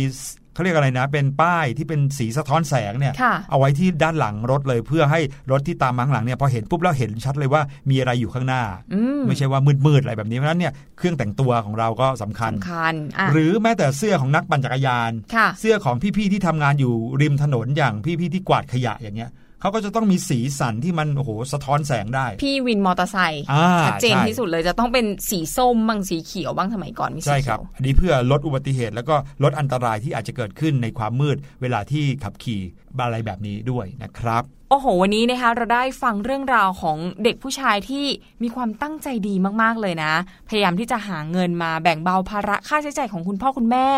[0.54, 8.62] เขาเรียกอะไรนะ เป็นป้ายที่เป็นสีสะท้อนแสงเนี่ยค่ะเอาไว้ที่ด้านหลังรถเลยเพื่อให้รถที่ตามมาข้างหลังเนี่ยพอเห็นปุ๊บแล้วเห็นชัดเลยว่ามีอะไรอยู่ข้างหน้า
[8.94, 19.30] อืมไม่ใช่ว่ามืดๆอะไรแบบนี้เพราะฉะนั้นเนี่ยเครื่องแต่งตัวของเราก็สำคัญสำคัญอะหรือแม้แต่เสื้อของนักปั่นจักรยานค่ะเสื้อของพี่ๆที่ทำงานอยู่ริมถนนอย่างพี่ๆที่กวาดขยะอย่างเงี้ย
[19.64, 32.62] เขาก็จะต้องมีสีสันที่มันโอ้โหสะท้อนแสงได้ พี่วินมอเตอร์ไซค์อ่าชัดเจนใช่ที่สุดเลยจะต้องเป็นสีส้มบ้างสีเขียวบ้างสมัยก่อนมีสีใช่เขียวครับอันนี้เพื่อลดอุบัติเหตุ แล้วก็ลดอันตรายที่อาจจะเกิดขึ้นในความมืดเวลาที่ขับขี่
[33.02, 38.06] อะไรแบบนี้ด้วยนะครับโอ้โห วันนี้นะคะเราได้ฟังเรื่องราวของเด็กผู้ชายที่
[38.42, 40.12] มีความตั้งใจดีมากๆเลยนะ
[40.48, 43.88] พยายามที่จะหาเงินมาแบ่งเบาภาระค่าใช้จ่ายของคุณพ่อคุณแม่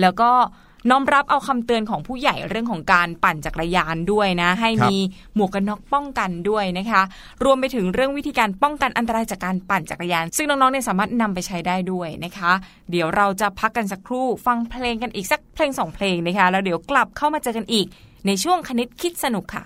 [0.00, 0.30] แล้วก็
[0.90, 4.96] น้อมรับเอาคำเตือนของผู้ใหญ่เรื่องของการปั่นจักรยานด้วยนะ ให้ครับมี
[5.34, 7.02] หมวกกันน็อกป้องกันด้วยนะคะ
[7.44, 12.52] รวมไปถึงเรื่องวิธีการป้องกันอันตรายจากการปั่นจักรยาน ซึ่งน้องๆเนี่ยสามารถนำไปใช้ได้ด้วยนะคะ
[12.90, 17.86] เดี๋ยวเราจะพักกันสักครู่ฟังเพลงกันอีกสักเพลงสองเพลงนะคะ แล้วเดี๋ยวกลับเข้ามาเจอกันอีก
[18.26, 19.62] ในช่วงคณิตคิดสนุกค่ะ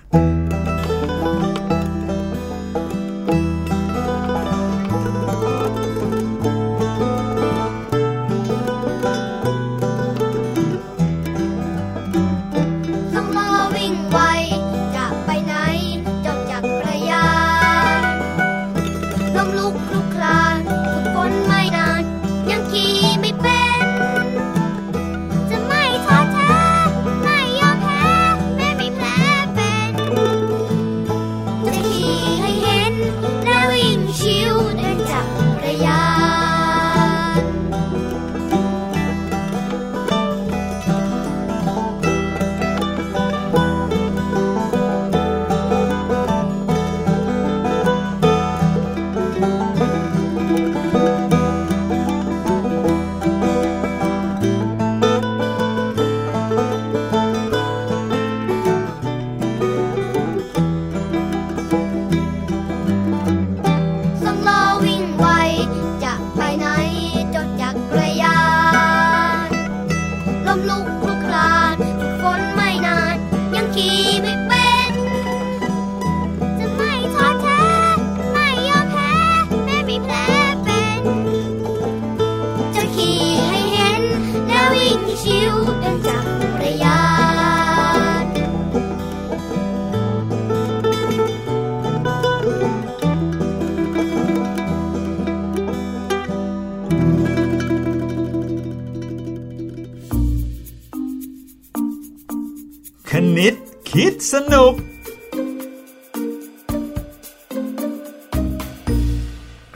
[104.37, 104.96] คิด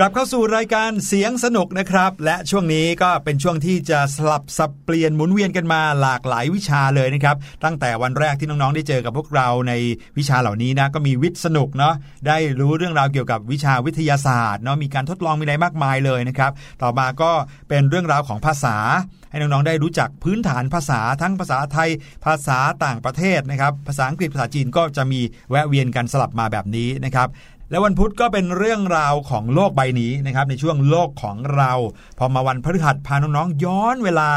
[0.02, 9.72] กลับเข้าสู่รายการเสียงสนุกนะครับ และช่วงนี้ก็เป็นช่วงที่จะสลับสับเปลี่ยนหมุนเวียนกันมาหลากหลายวิชาเลยนะครับ ตั้งแต่วันแรกที่น้องๆได้เจอกับพวกเราใน
[10.18, 11.94] วิชาเหล่านี้นะก็มีวิทย์สนุกเนาะ
[12.26, 17.30] ได้รู้เรื่องราวเกี่ยวกับวิชาวิทยาศาสตร์เนาะมีการทดลองมีอะไรมากมายเลยนะครับ ต่อมาก็
[17.68, 18.76] เป็นเรื่องราวของภาษา
[19.30, 21.90] ให้น้อง ๆ ได้รู้จักพื้นฐานภาษาทั้งภาษาไทย
[22.24, 27.28] ภาษาต่างประเทศนะครับ ภาษาอังกฤษภาษาจีนก็จะมีแวะเวียนกันสลับมาแบบนี้นะครับ
[27.70, 31.72] และวันพุธก็เป็นเรื่องราวของโลกใบนี้นะครับในช่วงโลกของเรา
[32.18, 34.30] พอมาวันพฤหัสพาน้องๆย้อนเวลา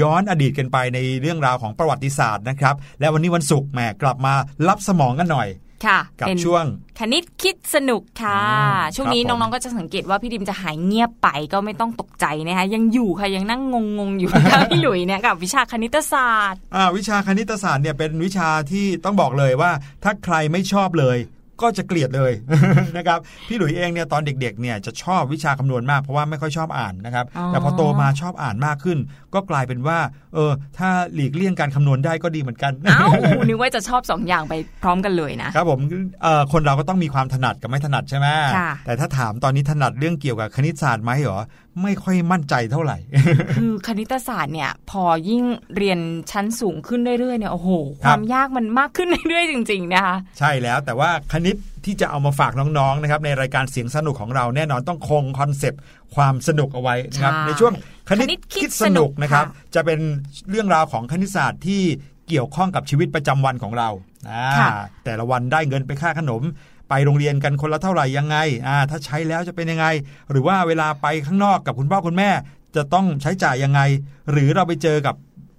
[0.00, 4.34] ย้อนอดีตกันไปในเรื่องราวของประวัติศาสตร์นะครับ และวันนี้วันศุกร์แหมกลับมา
[4.68, 5.48] รับสมองกันหน่อย
[5.86, 6.64] ค่ะกับเป็นช่วง
[6.98, 13.62] คณิตคิดสนุกค่ะอืมช่วงนี้ครับผมน้องๆก็จะสังเกตว่าพี่ดิมจะหายเงียบไปก็ไม่ต้องตกใจนะคะยังอยู่ค่ะยังนั่ง
[13.98, 19.70] งงๆอยู่ค่ะพี่หลุยเนี่ยกับวิชาคณิตศาสตร์อ่าวิชาคณิตศาสตร์เนี่ยเป็นวิชาที่ต้องบอกเลยว่า
[20.04, 21.18] ถ้าใครไม่ชอบเลย
[21.62, 22.32] ก็จะเกลียดเลย
[22.96, 23.18] นะครับ
[23.48, 28.98] พี่หลุยเองเนี่ยตอนเด็กๆเนี่ยจะชอบวิชาคำนวณมากเพราะว่าไม่ค่อยชอบอ่านนะครับอ๋อแต่พอโตมาชอบอ่านมากขึ้น
[29.34, 29.98] ก็กลายเป็นว่า
[30.34, 33.08] เออถ้าหลีกเลี่ยงการคำนวณได้ก็ดีเหมือนกันเอ้า
[33.48, 35.80] นึกว่าจะชอบสองอย่างไปพร้อมกันเลยนะครับผม
[36.22, 41.40] เอ่อคนเราก็ต้องมีความถนัดกับไม่ถนัดใช่ไหมค่ะแต่ถ้าถามตอนนี้ถนัดเรื่องเกี่ยวกับคณิตศาสตร์ไหมเหรอ
[41.82, 42.98] ไม่ค่อยมั่นใจเท่าไหร่
[43.56, 45.42] คือคณิตศาสตร์เนี่ย พอยิ่ง
[45.76, 47.70] เรียนชั้นสูงขึ้นเรื่อยๆเนี่ยโอ้โห
[48.04, 55.80] คครับวามยากมันมากขึ้นเรื่อยๆจริง ๆ นะคะใช่แล้วแต่ว่าคณิตที่จะเอามาฝากน้องๆนะครับในรายการเสียงสนุกของเราแน่นอนต้องคงคอนเซปต์
[56.14, 57.72] ความสนุกเอาไว้นะครับใช่ในช่วง
[58.08, 60.00] คณิตคณิตคิคิดดสนุกสนุกนะครับค่ะจะเป็น
[60.50, 61.82] เรื่องราวของคณิตศาสตร์ที่
[62.28, 63.88] เกี่ยวข้องกับชีวิตประจำวันของเรา
[64.30, 64.68] อ่าค่ะ
[65.04, 66.42] แต่ละวันได้เงินไปค่าขนม
[66.88, 69.86] ไปโรงเรียนกันคนละเท่าไหร่ยังไงอ่าถ้าใช้แล้วจะเป็นยังไง
[70.30, 72.30] หรือว่าเวลาไปข้างนอกกับคุณพ่อคุณแม่
[72.76, 73.80] จะต้องใช้จ่ายยังไง
[74.30, 75.14] หรือเราไปเจอกับ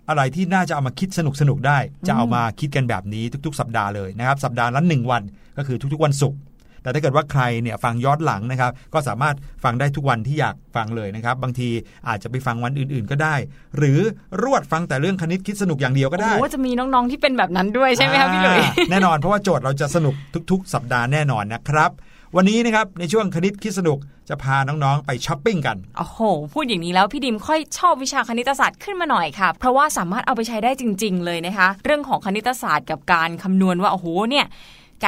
[0.10, 5.24] อะไรที่น่าจะเอามาคิดสนุกสนุกๆได้ จะเอามาคิดกันแบบนี้ทุกๆ สัปดาห์เลยนะครับ สัปดาห์ละหนึ่งวัน
[5.58, 6.40] ก็คือทุกๆ วันศุกร์
[6.84, 11.70] แต่ถ้าเกิดว่าใครเนี่ยฟังย้อนหลังนะครับ ก็สามารถฟังได้ทุกวันที่อยากฟังเลยนะครับ บางที
[12.08, 13.36] อาจจะไปฟังวันอื่นๆก็ได้
[13.78, 14.00] หรือ
[14.44, 20.16] รวดฟังแต่เรื่องคณิตคิดสนุกอย่างเดียวก็ได้โอ้จะมีน้องๆที่เป็นแบบนั้นด้วยใช่ไหมคะพี่หลุยอ่าแน่นอนเพราะว่าโจทย์เราจะสนุก
[20.52, 21.92] ทุก ๆ สัปดาห์แน่นอนนะครับ
[22.36, 23.98] วันนี้นะครับในช่วงคณิตคิดสนุก
[24.30, 26.20] จะพาน้องๆ ไปช้อปปิ้งกันโอ้โห
[26.54, 34.46] พูดอย่างนี้แล้วพี่ดิมค่อยชอบวิชาคณิตศาสตร์ขึ้นมาหน่อยค่ะ เพราะว่าสามารถเอาไปใช้ได้จริง ๆ เลยนะคะ เรื่องของคณิตศาสตร์กับการคำนวณว่าโอ้โหเนี่ย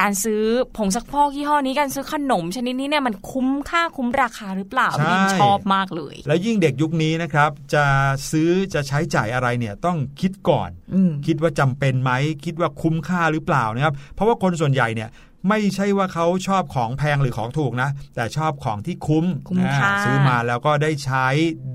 [0.04, 0.42] ารซื้อ
[0.76, 7.84] ผงซักฟอกยี่ห้อนี้การซื้อขนมชนิดนี้เนี่ยมันคุ้มค่าคุ้มราคาหรือเปล่าใช่พี่ดิมชอบมากเลย แล้วยิ่งเด็กยุคนี้นะครับ จะ
[8.30, 12.10] ซื้อจะใช้จ่ายอะไรเนี่ยต้องคิดก่อนอืมคิดว่าจำเป็นไหม
[12.44, 15.08] คิดว่าคุ้มค่าหรือเปล่านะครับเพราะว่าคนส่วนใหญ่เนี่ย
[15.48, 21.26] ไม่ใช่ว่าเขาชอบของแพงหรือของถูกนะ แต่ชอบของที่คุ้มคุ้มค่าอ่ซื้อมาแล้วก็ได้ใช้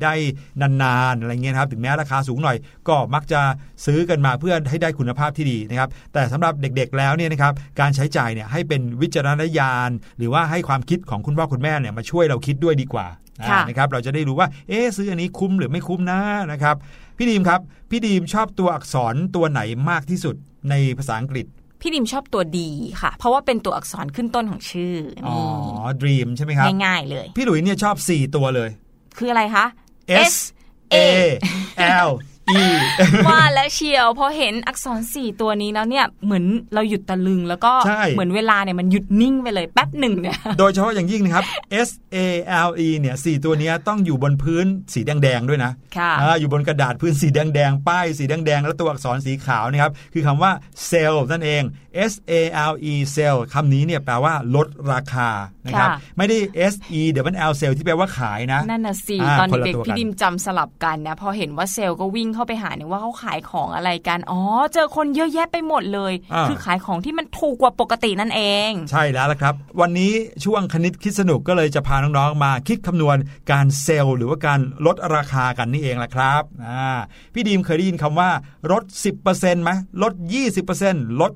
[0.03, 0.13] ได้
[0.61, 3.41] นานๆอะไรเงี้ยนะครับ ถึงแม้ราคาสูงหน่อย ก็มักจะ
[3.85, 13.07] ซื้อกันมาเพื่อให้ได้คุณภาพที่ดีนะครับ แต่สำหรับเด็กๆแล้วเนี่ยนะครับการใช้จ่ายเนี่ยให้เป็นวิจารณญาณ หรือว่าให้ความคิดของคุณพ่อคุณแม่เนี่ยมาช่วยเราคิดด้วยดีกว่า
[13.49, 16.19] ค่ะอ่านะครับเราจะได้รู้ว่าเอ๊ะซื้ออันนี้คุ้มหรือไม่คุ้มนะ
[16.51, 16.75] นะครับ
[17.17, 20.35] พี่ดีมครับ พี่ดีมชอบตัวอักษรตัวไหนมากที่สุด
[20.69, 21.45] ในภาษาอังกฤษ
[21.81, 22.69] พี่ดิมชอบตัวดี
[23.01, 24.95] ค่ะ เพราะว่าเป็นตัวอักษรขึ้นต้นของชื่อ
[25.27, 25.35] อ๋อ
[25.65, 28.69] นี่ dream ใช่ไหมครับ ง่ายๆเลย พี่หลุยเนี่ยชอบ 4 ตัวเลย
[29.17, 29.65] คืออะไรคะ
[30.31, 30.35] S
[30.93, 30.97] A
[32.07, 32.09] L
[32.55, 32.61] E
[33.27, 41.45] ว่าแล้วเชียวพอเห็นอักษรสี่ตัวนี้แล้วเนี่ยเหมือนเราหยุดตะลึงแล้วก็ใช่เหมือนเวลาเนี่ยมันหยุดนิ่งไปเลยแป๊บหนึ่งเนี่ยโดยเฉพาะอย่างยิ่งนะครับ
[41.87, 42.17] S A
[42.67, 50.51] L E เนี่ยสตัวเนี้ยต้องอยู่บนพื้นสีแดงๆด้วยนะค่ะอ่าอยู่บนกระดาษพื้นสีแดงๆป้ายสีแดงๆ แล้วตัวอักษรสีขาวนะครับคือคำว่า
[50.89, 51.63] sell นั่นเอง
[52.11, 52.33] S A
[52.71, 55.29] L E sell คำนี้เนี่ยแปลว่าลดราคา
[55.65, 56.37] นะครับค่ะไม่ได้
[56.73, 57.01] S E
[57.33, 64.39] W L sell ที่แปลว่าขายนะนั่นน่ะสิอ่าตอนคนละเด็กตัวๆกันพี่ดิมจำสลับกันนะพอเห็นว่าเซลล์ก็วิ่งเข้าไปหาเนี่ยว่าเขาขายของอะไรกันอ๋อ
[64.73, 70.13] เจอคนเยอะแยะไปหมดเลยอ่าคือขายของที่มันถูกกว่าปกตินั่นเอง ใช่แล้วละครับ วันนี้
[70.45, 73.17] ช่วงคณิตคิดสนุกก็เลยจะพาน้องๆมาคิดคำนวณ
[73.51, 76.87] การเซลล์หรือว่าการลดราคากันนี่เองแหละครับอ่า
[77.33, 78.29] พี่ดีมเคยได้ยินคำว่า
[78.71, 78.83] ลด
[79.23, 79.69] 10%ไหม
[80.03, 80.13] ลด
[80.67, 81.31] 20%ลด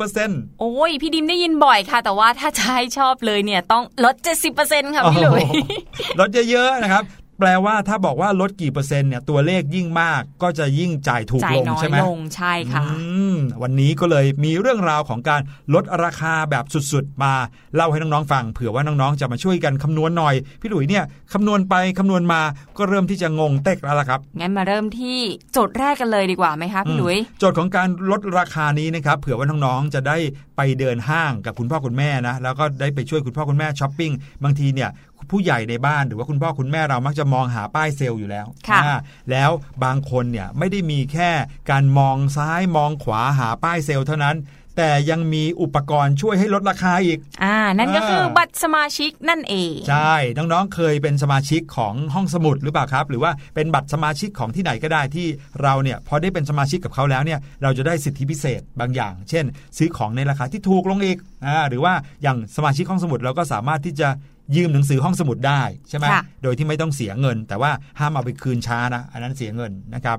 [0.00, 4.14] 50%โอ้ยพี่ดิมได้ยินบ่อยค่ะ แต่ว่าถ้าจะให้ชอบเลยเนี่ยต้องลด
[4.56, 7.04] 70%ค่ะพี่หลุยโอ้โหลดเยอะๆนะครับ
[7.38, 13.00] แปลว่าถ้าบอกว่าลดกี่เปอร์เซ็นต์เนี่ยตัวเลขยิ่งมากก็จะยิ่งจ่ายถูกจ่ายลงน้อใช่ยไหมลงใช่ค่ะอื
[13.34, 15.40] มวันนี้ก็เลยมีเรื่องราวของการ
[15.74, 17.32] ลดราคาแบบสุดๆ มา
[17.74, 22.42] เล่าให้น้องๆฟังเผื่อว่าน้องๆจะมาช่วยกันคำนวณหน่อย พี่หลุยเนี่ยคำนวณไปคำนวณมา
[22.78, 25.18] ก็เริ่มที่จะงงเต็กแล้วล่ะครับงั้นมาเริ่มที่
[25.52, 30.16] โจทย์แรกกันเลยดีกว่าไหมคะพี่หลุยโจทย์ของการลดราคานี้นะครับเผื่อว่าน้องๆจะได้
[30.56, 34.12] ไปเดินห้างกับคุณพ่อคุณแม่นะแล้วก็ได้ไปช่วยคุณพ่อคุณแม่ช้อปปิ้ง
[34.44, 34.90] บางทีเนี่ย
[35.30, 38.96] ผู้ใหญ่ในบ้านหรือว่าคุณพ่อคุณแม่เรามักจะมองหาป้ายเซลล์อยู่แล้วค่ะอ่า
[39.30, 39.50] แล้ว
[39.84, 41.30] บางคนเนี่ยไม่ได้มีแค่
[41.70, 44.36] การมองซ้ายมองขวาหาป้ายเซลล์เท่านั้น
[44.76, 55.26] แต่ยังมีอุปกรณ์ช่วยให้ลดราคาอีก อ่า นั่นก็คือเออบัตรสมาชิกนั่นเอง ใช่ น้องๆ เคยเป็นสมาชิกของห้องสมุดหรือเปล่าครับ หรือว่าเป็นบัตรสมาชิกของที่ไหนก็ได้ที่
[55.62, 59.44] เราเนี่ยพอได้เป็นสมาชิกกับเขาแล้วเนี่ย เราจะได้สิทธิพิเศษบางอย่าง เช่น
[59.76, 64.08] ซื้อของในราคาที่ถูกลงอีก อ่า หรือว่าอย่างสมาชิกห้องสมุดเราก็สามารถที่จะ
[64.56, 70.16] ยืมหนังสือห้องสมุดได้ใช่ไหมค่ะโดยที่ไม่ต้องเสียเงิน แต่ว่าห้ามเอาไปคืนช้านะ อันนั้นเสียเงินนะครับ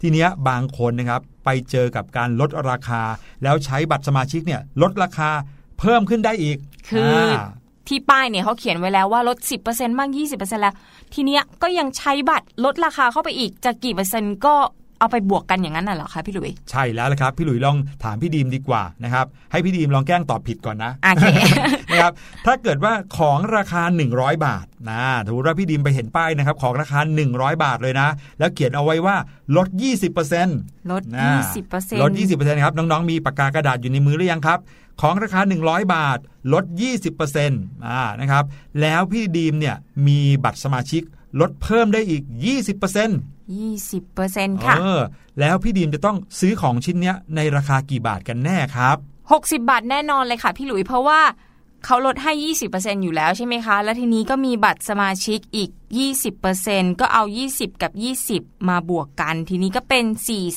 [0.00, 3.02] ทีเนี้ยบางคนนะครับไปเจอกับการลดราคา
[3.42, 5.30] แล้วใช้บัตรสมาชิกเนี่ยลดราคา
[5.78, 6.56] เพิ่มขึ้นได้อีก
[6.88, 7.42] คืออา
[7.88, 10.74] ที่ป้ายเนี่ยเขาเขียนไว้แล้วว่าลด 10%บ้าง 20%แล้ว
[11.14, 14.54] ทีเนี้ยก็ยังใช้บัตรลดราคาเข้าไปอีกจะกี่เปอร์เซ็นต์ก็
[15.00, 21.24] เอาไปบวกกันอย่างนั้นน่ะเหรอคะพี่หลุย ใช่แล้วละครับพี่หลุยลองถามพี่ดีมดีกว่านะครับให้พี่ดีมลองแกล้งตอบผิดก่อนนะโอเค
[21.90, 22.12] นะครับ
[22.46, 23.82] ถ้าเกิดว่าของราคา
[24.14, 26.98] 100 บาทนะสมมติว่าพี่ดีมไปเห็นป้ายนะครับของราคา
[27.30, 29.16] 100 บาทเลยนะ แล้วเขียนเอาไว้ว่า
[29.56, 29.68] ลด
[30.28, 31.28] 20%ลดนะ
[31.64, 34.58] 20%ลด 20%ครับน้องๆมีปากกากระดาษอยู่ในมือหรือยังครับ
[35.00, 36.18] ของราคา 100 บาท
[36.52, 36.64] ลด
[37.24, 38.44] 20%อ่านะครับ
[38.80, 39.76] แล้วพี่ดีมเนี่ย
[40.06, 41.04] มีบัตรสมาชิก
[41.40, 42.22] ลดเพิ่มได้อีก
[42.86, 43.39] 20%
[43.90, 45.00] 20%ค่ะ เออ
[45.40, 48.96] แล้วพี่ดีมจะต้องซื้อของชิ้นเนี้ยในราคากี่บาทกันแน่ครับ
[49.30, 51.20] 60 บาทแน่นอนเลยค่ะ พี่หลุยเพราะว่า
[51.84, 52.32] เขาลดให้
[52.68, 55.70] 20%อยู่แล้วใช่ไหมคะ แล้วทีนี้ก็มีบัตรสมาชิกอีก
[56.34, 57.22] 20%ก็เอา
[57.52, 57.92] 20 กับ
[58.32, 60.04] 20 มาบวกกัน ทีนี้ก็เป็น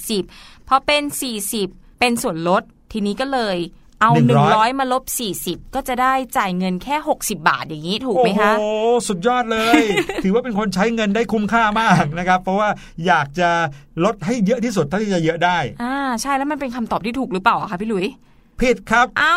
[0.09, 1.03] 40พอเป็น
[1.51, 3.57] 40 เป็นส่วนลด ทีนี้ก็เลย
[4.03, 5.03] เอา100 100มาลบ
[5.39, 9.81] 40ก็จะได้จ่ายเงินแค่60บาทอย่างนี้ถูกไหมคะโอ้โหสุดยอดเลย
[10.23, 12.69] ถือว่าเป็นคนใช้เงินได้คุ้มค่ามากนะครับ เพราะว่า
[13.07, 13.49] อยากจะ
[14.03, 18.07] ลดให้เยอะที่สุดเท่าที่จะเยอะได้ อ่าใช่แล้วมันเป็นคำตอบที่ถูกหรือเปล่าอะคะพี่หลุย
[18.61, 19.35] ผิดครับ เอ้า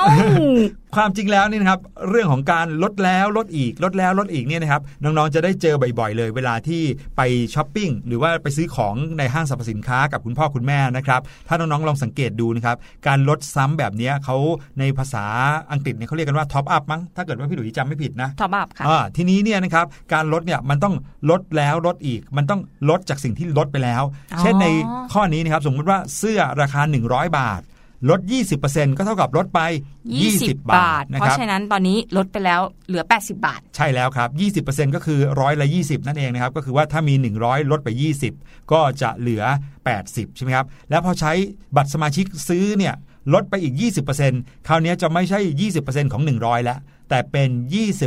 [0.97, 6.83] ความจริงแล้วนี่นะครับ เรื่องของการลดแล้วลดอีกลดแล้วลดอีกเนี่ยนะครับ น้องๆจะได้เจอบ่อยๆ เลย เวลาที่
[7.17, 7.23] ไป
[7.55, 14.37] ช้อปปิ้งหรือว่าไปซื้อของในห้างสรรพสินค้ากับคุณพ่อคุณแม่นะครับ ถ้าน้องๆลองสังเกตดูนะครับ การลดซ้ำแบบเนี้ยเขา
[14.79, 15.25] ในภาษา
[15.73, 20.95] อังกฤษเนี่ยเขาเรียกกันว่า top up มั้งถ้าเกิดว่าพี่หลุยส์จำไม่ผิดนะ top up ค่ะอ่าทีนี้เนี่ยนะครับการลดเนี่ยมันต้อง
[21.31, 22.61] ลดแล้วลดอีก มันต้อง
[22.91, 24.03] ลดจากสิ่งที่ลดไปแล้ว
[24.35, 24.67] อ๋อเช่นใน
[25.13, 27.63] ข้อนี้นะครับสมมติว่าเสื้อราคา 100 บาท
[28.11, 28.21] ลด
[28.59, 29.61] 20%ก็เท่ากับลดไป
[30.07, 34.29] 20 20บาบาททนะเพครัราะบฉะนั้นตอนนี้ลดไปแล้วเหลือ 80 บาท ใช่แล้วครับ
[34.67, 37.89] 20%ก็คือร้อยละ 20 นั่นเองนะครับ ก็คือว่าถ้ามี 100 ลดไป
[38.33, 39.45] 20 ก็จะเหลือ
[39.91, 41.33] 80 ใช่ไหมครับ แล้วพอใช้
[41.77, 42.95] บัตรสมาชิกซื้อเนี่ย
[43.35, 43.75] ลดไปอีก
[44.21, 45.41] 20%คราวนี้จะไม่ใช่
[45.77, 46.79] 20%ของ 100 แล้ว
[47.09, 47.51] แต่เป็น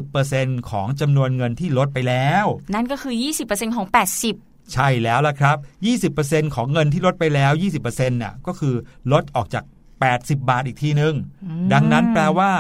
[0.06, 3.14] 20%ของจำนวนเงินที่ลดไปแล้ว นั่นก็คือ
[3.46, 3.88] 20%ของ
[4.32, 5.58] 80ใช่แล้วล่ะครับ
[6.10, 8.76] 20%ของเงินที่ลดไปแล้ว 20%น่ะก็คือ
[9.12, 9.64] ลดออกจาก
[10.08, 11.16] 80 บาทอีกทีนึง
[11.74, 12.52] ดังนั้นแปลว่า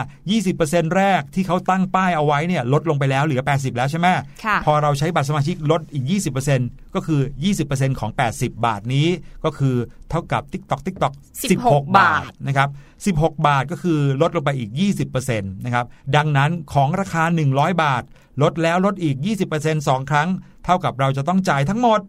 [0.44, 4.08] 20%แรกที่เขาตั้งป้ายเอาไว้เนี่ยลดลงไปแล้วเหลือ 80 แล้วใช่ไหม
[4.46, 6.06] ค่ะพอเราใช้บัตรสมาชิกลดอีก
[6.50, 7.22] 20%ก็คือ
[7.60, 9.08] 20%ของ 80 บาทนี้
[9.44, 9.76] ก็คือ
[10.10, 11.14] เท่ากับ TikTok TikTok
[11.52, 12.70] 16 บาทนะครับ
[13.18, 14.72] 16 บาทก็คือลดลงไปอีก
[15.14, 15.86] 20%นะครับ
[16.16, 17.24] ดังนั้นของราคา
[17.54, 18.04] 100 บาท
[18.42, 19.16] ลดแล้วลดอีก
[19.54, 20.30] 20% 2 ครั้ง
[20.66, 22.00] เท่ากับเราจะต้องจ่ายทั้งหมด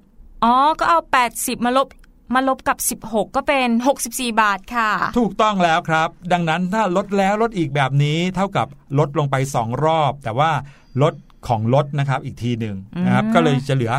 [0.44, 0.98] อ๋อ ก็เอา
[1.32, 1.86] 80 มาลบ
[2.34, 3.68] มาลบกับ 16 ก็เป็น
[4.04, 8.66] 64 บาทค่ะ ถูกต้องแล้วครับ ดังนั้นถ้าลดแล้วลดอีกแบบนี้เท่ากับ
[8.98, 10.50] ลดลงไป 2 รอบ แต่ว่า
[11.02, 11.14] ลด
[11.48, 13.94] ของลดนะครับอีกทีหนึ่งนะครับอืมก็เลยจะเหลือ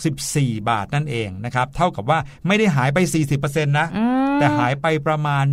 [0.00, 2.98] 64 บาทนั่นเองนะครับเท่ากับว่าไม่ได้หายไป
[3.36, 4.04] 40%นะอื
[4.34, 5.44] มแต่หายไปประมาณ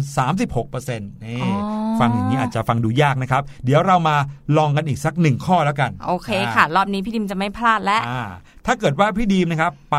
[0.43, 4.15] 36%นี่อ๋อฟังอย่างนี้อาจจะฟังดูยากนะครับ เดี๋ยวเรามา
[4.57, 8.23] ลองกันอีกสักหนึ่งข้อแล้วกัน โอเคค่ะ รอบนี้พี่ดีมจะไม่พลาดแล้วอ่า
[8.65, 9.97] ถ้าเกิดว่าพี่ดีมนะครับไป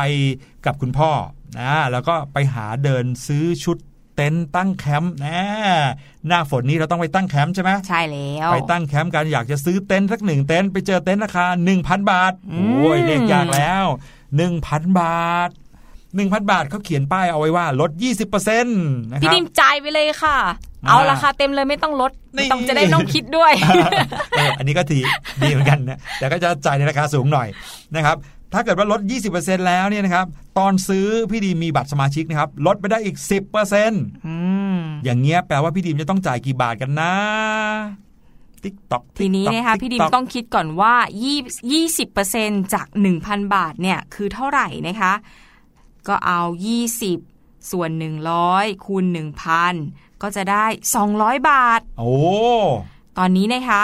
[0.65, 1.11] กับคุณพ่อ
[1.57, 3.77] นะแล้วก็ไปหาเดินซื้อชุด
[4.15, 5.39] เต็นท์ตั้งแคมป์นะ
[6.27, 11.45] หน้าฝนนี้เราต้องไปตั้งแคมป์ใช่ไหมใช่แล้วไปตั้งแคมป์กันอยากจะซื้อเต็นท์สักหนึ่งเต็นท์ไปเจอเต็นท์ราคา
[11.77, 13.85] 1,000 บาทอืมโอ้ยเลขยากแล้ว
[14.41, 15.49] 1,000 บาท
[15.99, 17.91] 1,000 บาทเขาเขียนป้ายเอาไว้ว่าลด
[18.31, 20.37] 20%นะคพี่รับดิมจ่ายไปเลยค่ะ
[20.85, 23.53] อ่าเอาราคาเต็มเลยไม่ต้องลดนี่ไม่ต้องจะได้น้องคิดด้วย
[24.37, 24.99] เอออันนี้ก็ที
[25.41, 27.47] ดีเหมือนกันนะแต่ก็จะจ่ายในราคาสูงหน่อย
[27.95, 28.17] นะครับ
[28.53, 29.01] ถ้าเกิดว่าลด
[29.35, 30.25] 20%แล้วเนี่ยนะครับ
[30.57, 33.17] ตอนซื้อพี่ดีมมีบัตรสมาชิกนะครับ ลดไปได้อีก
[33.71, 34.35] 10%อื
[34.77, 37.13] มอย่างเงี้ยแปลว่าพี่ดีมจะต้องจ่ายกี่บาทกันนะ
[38.63, 40.95] ติ๊กต็อกทีนี้นะคะพี่ดิมต้องคิดก่อนว่า
[41.35, 41.71] 20
[42.23, 42.87] 20%จาก
[43.19, 45.13] 1,000 บาทเนี่ยคือเท่าไหร่นะคะ
[46.07, 46.41] ก็เอา
[47.07, 47.89] 20 ส่วน
[48.37, 49.05] 100 คูณ
[49.63, 50.65] 1,000 ก็จะได้
[51.07, 52.13] 200 บาท โอ้
[53.17, 53.83] ตอนนี้นะคะ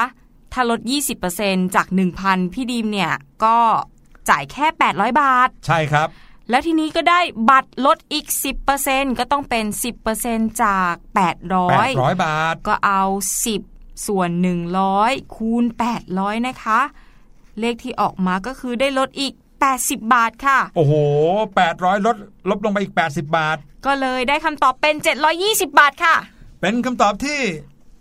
[0.54, 0.80] ถ้าลด
[1.28, 1.88] 20%จาก
[2.22, 3.12] 1,000 พี่ดิมเนี่ย
[3.44, 3.58] ก็
[4.30, 6.08] จ่ายแค่ 800 บาท ใช่ครับ
[6.50, 7.20] แล้วทีนี้ก็ได้
[7.50, 8.26] บัตรลดอีก
[8.74, 9.66] 10%ก็ต้องเป็น
[10.14, 10.94] 10%จาก
[11.44, 13.04] 800 800 บาท ก็เอา
[13.56, 14.30] 10 ส่วน
[14.84, 15.64] 100 คูณ
[16.06, 16.80] 800 นะคะ
[17.60, 19.34] เลขที่ออกมาก็คือได้ลดอีก
[19.72, 20.94] 80 บาทค่ะ โอ้โห
[21.50, 22.16] 800 ลด
[22.50, 24.96] ลบลงไปอีก 80 บาท ก็เลยได้คำตอบเป็น
[25.36, 26.16] 720 บาทค่ะ
[26.62, 27.40] เป็นคำตอบที่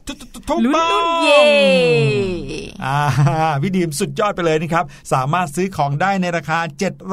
[0.07, 1.45] ทุทุทุถูกลุ้นต้องลุ้นเย่
[2.85, 2.99] อ่า
[3.63, 6.59] พี่ดีมสุดยอดไปเลยนะครับ สามารถซื้อของได้ในราคา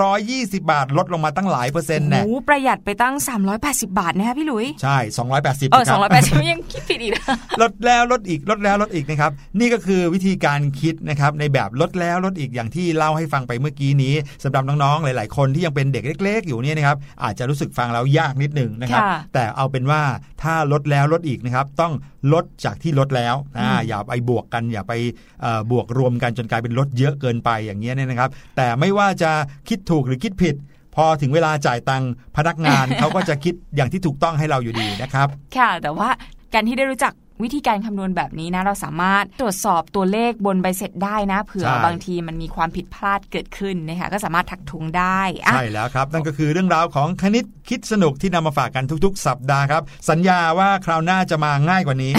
[0.08, 3.14] 720 บาท ลดลงมาตั้งหลายเปอร์เซ็นต์แน่โอ้ประหยัดไปตั้ง
[3.52, 4.98] 380 บาทนะคะพี่หลุย ใช่
[5.36, 6.00] 280เออนะครับ
[6.42, 7.24] 280 ยังคิดผิดอีกนะ
[7.62, 14.14] ลดแล้วลดอีกลดแล้วลดอีกนะครับ นี่ก็คือวิธีการคิดนะครับในแบบลดแล้วลดอีกอย่างที่เล่าให้ฟังไปเมื่อกี้นี้
[14.44, 20.02] สำหรับน้องๆหลาย ๆ คนที่ยังเป็นเด็กเล็ก ๆ อยู่เนี่ยนะครับอาจจะรู้สึกฟังแล้วยากนิดหนึงนะครับค่ะแต่เอาเป็นว่า
[20.44, 21.94] ถ้าลดแล้วลดอีกนะครับต้อง
[22.34, 24.94] ลดจากที่ลดแล้วนะอย่าไปบวกกันอย่าไป
[25.42, 29.32] เอ่อบวกรวมกันจนกลายเป็นลดเยอะเกินไปอย่างเงี้ยเนี่ยนะครับ แต่ไม่ว่าจะ
[29.70, 30.56] คิดถูกหรือคิดผิด
[30.96, 36.10] พอถึงเวลาจ่ายตังค์พนักงานเขาก็จะคิดอย่างที่ถูกต้องให้เราอยู่ดีนะครับ ค่ะแต่ว่า
[36.54, 37.14] การที่ได้รู้จัก
[37.44, 52.12] วิธีการคำนวณแบบนี้นะเราสามารถตรวจสอบตัวเลขบนใบเสร็จได้นะเผื่อใช่บางทีมันมีความผิดพลาดเกิดขึ้นนะคะก็สามารถทักท้วงได้อะใช่แล้วครับ นั่นก็คือเรื่องราวของคณิตคิดสนุกที่นำมาฝากกันทุก ๆ สัปดาห์ครับ สัญญาว่าคราวหน้าจะมาง่ายกว่านี้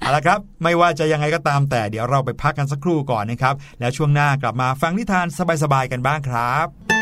[0.00, 5.26] เอาละครับ ไม่ว่าจะยังไงก็ตามแต่เดี๋ยวเราไปพักกันสักครู่ก่อนนะครับ แล้วช่วงหน้ากลับมาฟังนิทาน
[5.62, 7.01] สบายๆกันบ้างครับ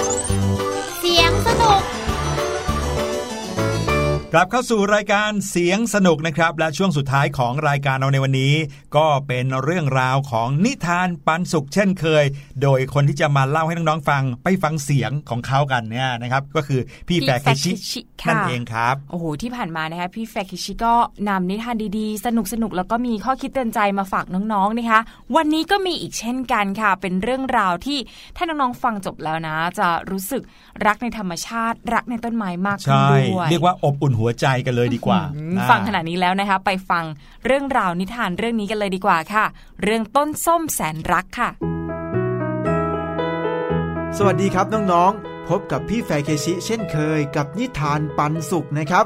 [4.33, 8.53] กลับเข้าสู่รายการเสียงสนุกนะครับ และช่วงสุดท้ายของรายการเราในวันนี้
[8.97, 12.25] ก็เป็นเรื่องราวของนิทานปันสุขเช่นเคย
[12.61, 20.93] โดยคนที่จะมาเล่าให้น้องๆฟังไปฟังเสียงของเขากันเนี่ยนะครับ ก็คือพี่พี่แฟร์เคชิแฟร์เคชิค่ะนั่นเองครับโอ้โหที่ผ่านมานะคะพี่แฟคิชิก็
[21.29, 24.99] นำนิทานดีๆ สนุกสนุกๆแล้วก็มีข้อคิดเตือนใจมาฝากน้องๆนะคะ
[25.35, 27.97] วันนี้ก็มีอีกเช่นกันค่ะ เป็นเรื่องราวที่
[28.37, 30.41] ถ้าน้องๆฟังจบแล้วนะ จะรู้สึก
[30.85, 37.05] รักในธรรมชาติ รักในต้นไม้มากขึ้นใช่ด้วยเรียกว่าอบอุ่นหัวใจกันเลยดีกว่าอืมอ่ฟังขนาดนี้แล้วนะคะ ไปฟัง
[37.45, 39.45] เรื่องราวนิทานเรื่องนี้กันเลยดีกว่าค่ะ
[39.83, 41.49] เรื่องต้นส้มแสนรักค่ะ
[44.17, 49.05] สวัสดีครับน้องๆ พบกับพี่แฟร์เคชิ เช่นเคย กับนิทานปันสุขนะครับ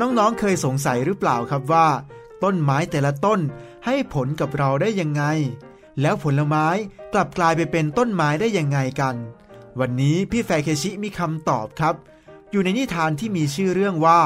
[0.00, 1.88] น้องๆเคยสงสัยหรือเปล่าครับว่า
[2.44, 3.40] ต้นไม้แต่ละต้น
[3.86, 5.22] ให้ผลกับเราได้ยังไง
[6.00, 6.66] แล้วผลไม้
[7.12, 9.14] กลับกลายไปเป็นต้นไม้ได้ยังไงกัน
[9.80, 11.94] วันนี้พี่แฟร์เคชิมีคำตอบครับ
[12.50, 14.20] อยู่ในนิทานที่มีชื่อเรื่องว่า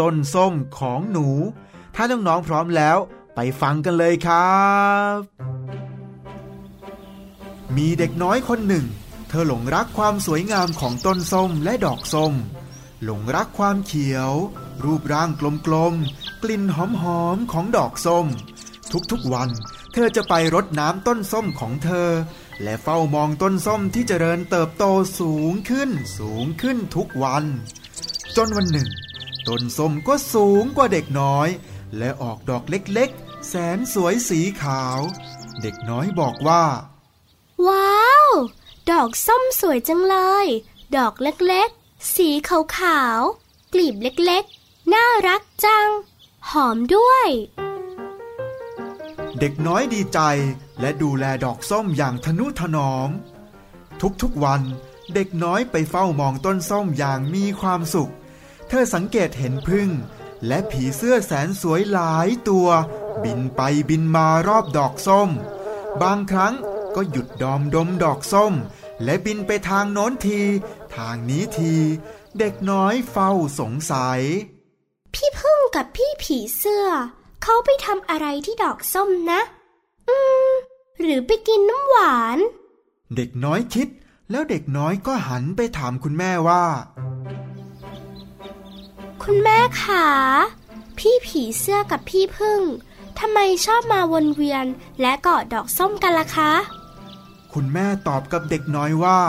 [0.00, 1.28] ต้นส้มของหนู
[1.94, 2.98] ถ้าน้องๆพร้อมแล้ว
[3.34, 4.58] ไปฟังกันเลยครั
[5.14, 5.16] บ
[7.76, 8.86] มีเด็กน้อยคนหนึ่ง
[9.28, 12.32] เธอหลงรักความสวยงามของต้นส้มและดอกส้ม
[13.04, 14.32] หลงรักความเขียว
[14.84, 15.28] รูปร่าง
[15.66, 16.78] กลมๆ กลิ่นห
[17.22, 18.26] อมๆของดอกส้ม
[19.10, 19.48] ทุกๆวัน
[19.92, 22.08] เธอจะไปรดน้ำต้นส้มของเธอ
[22.62, 24.84] และเฝ้ามองต้นส้มที่เจริญเติบโต
[25.20, 27.44] สูงขึ้นสูงขึ้นทุกวัน
[28.36, 28.88] จนวันหนึ่ง
[29.48, 31.48] ต้นส้มก็สูงกว่าเด็กน้อย
[31.98, 34.98] และออกดอกเล็กๆ แสนสวยสีขาว
[35.62, 36.64] เด็กน้อยบอกว่า
[37.66, 38.28] ว้าว
[38.90, 40.46] ดอกส้มสวยจังเลย
[40.96, 45.88] ดอกเล็กๆ สีขาวๆกลีบเล็กๆ น่ารักจัง
[46.50, 47.28] หอมด้วย
[49.38, 50.18] เด็กน้อยดีใจ
[50.80, 53.10] และดูแลดอกส้มอย่างทนุถนอม
[54.22, 54.62] ทุกๆวัน
[55.14, 58.12] เด็กน้อยไปเฝ้ามองต้นส้มอย่างมีความสุข
[58.68, 59.90] เธอสังเกตเห็นพึ่ง
[60.46, 62.68] และผีเสื้อแสนสวยหลายตัว
[63.24, 63.60] บินไป
[63.90, 65.30] บินมารอบดอกส้ม
[66.02, 66.54] บางครั้ง
[66.94, 68.52] ก็หยุดดอมดมดอกส้ม
[69.04, 70.40] และบินไปทางโน้นที
[70.96, 71.74] ทางนี้ที
[72.38, 74.20] เด็กน้อยเฝ้าสงสัย
[75.14, 76.86] พี่พึ่งกับพี่ผีเสื้อ
[77.42, 79.40] เขาไปทำอะไรที่ดอกส้มนะ
[80.08, 80.18] อื
[80.50, 80.67] ม
[81.00, 82.38] หรือไปกินน้ำหวาน
[83.16, 83.88] เด็กน้อยคิด
[84.30, 86.64] แล้วเด็กน้อยก็หันไปถามคุณแม่ว่า
[89.22, 90.06] คุณแม่ขา
[90.98, 92.60] พี่ผีเสื้อกับพี่พึ่ง
[93.18, 94.64] ทำไมชอบมาวนเวียน
[95.00, 96.52] และเกาะดอกส้มกันล่ะคะ
[97.52, 99.20] คุณแม่ตอบกับเด็กน้อยว่า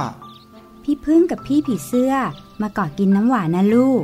[0.83, 2.13] พี่พึ่งกับพี่ผีเสื้อ
[2.61, 4.03] มาเกาะกินน้ำหวานนะลูก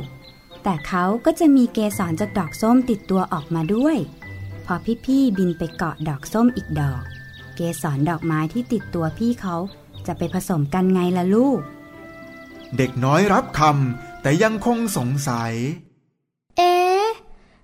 [0.62, 3.96] แต่เขาก็จะมีเกสรจากดอกส้มติดตัวออกมาด้วย
[4.66, 7.02] พอพี่ๆบินไปเกาะดอกส้มอีกดอก
[7.56, 9.56] เกสรดอกไม้ที่ติดตัวพี่เขา
[10.06, 11.60] จะไปผสมกันไงล่ะลูก
[12.76, 15.52] เด็กน้อยรับคำแต่ยังคงสงสัย
[16.56, 17.06] เอ๊ะ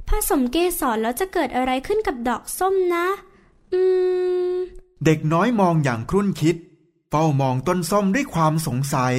[0.09, 3.07] ผสมเกสรแล้วจะเกิดอะไรขึ้นกับดอกส้มนะ
[3.73, 3.81] อื
[4.53, 4.55] ม
[5.05, 6.57] เด็กน้อยมองอย่างครุ่นคิด
[7.11, 9.15] เฝ้ามองต้นส้มด้วยความสงสัย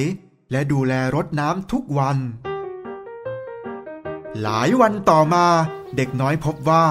[0.50, 2.18] และดูแลรดน้ำทุกวัน
[4.42, 5.46] หลายวันต่อมา
[5.96, 6.84] เด็กน้อยพบว่า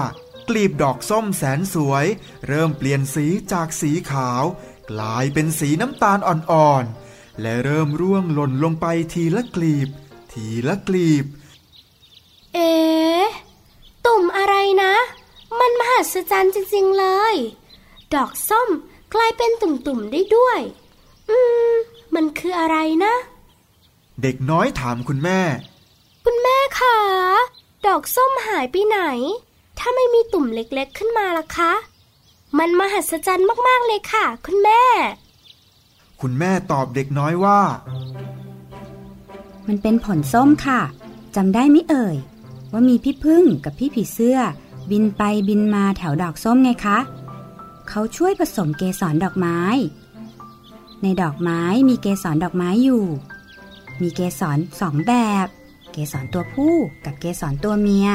[0.48, 2.06] กลีบดอกส้มแสนสวย
[2.46, 4.44] เริ่มเปลี่ยนสีจากสีขาว
[4.90, 9.88] กลายเป็นสีน้ำตาลอ่อนๆ และเริ่มร่วงหล่นลงไปทีละกลีบ
[10.32, 11.24] ทีละกลีบ
[12.54, 13.26] เอ๊ะ
[14.06, 14.94] ตุ่มอะไรนะ
[15.58, 17.34] มันมหัศจรรย์จริงๆเลย
[18.14, 18.68] ดอกส้ม
[19.14, 20.60] กลายเป็นตุ่มๆได้ด้วย
[21.30, 21.38] อื
[21.70, 21.74] ม
[22.14, 23.14] มันคืออะไรนะ
[24.22, 25.40] เด็กน้อยถามคุณแม่
[26.24, 26.96] คุณแม่คะ
[27.86, 28.98] ดอกส้มหายไปไหน
[29.78, 31.72] ถ้าไม่มีตุ่มเล็กๆขึ้นมาล่ะคะ
[32.58, 34.82] มันมหัศจรรย์มากๆเลยค่ะ คุณแม่
[36.20, 37.60] คุณแม่ตอบเด็กน้อยว่า
[39.68, 40.80] มันเป็นผลส้มค่ะ
[41.36, 42.16] จำได้ไหมเอ่ย
[42.72, 44.38] ว่ามีพี่พึ่งกับพี่ผีเสื้อ
[44.90, 46.98] บินไปบินมาแถวดอกส้มไงคะ
[47.88, 49.60] เขาช่วยผสมเกสรดอกไม้
[51.02, 53.04] ในดอกไม้มีเกสรดอกไม้อยู่
[54.00, 55.12] มีเกสรสองแบ
[55.44, 55.46] บ
[55.92, 58.08] เกสรตัวผู้กับเกสรตัวเมีย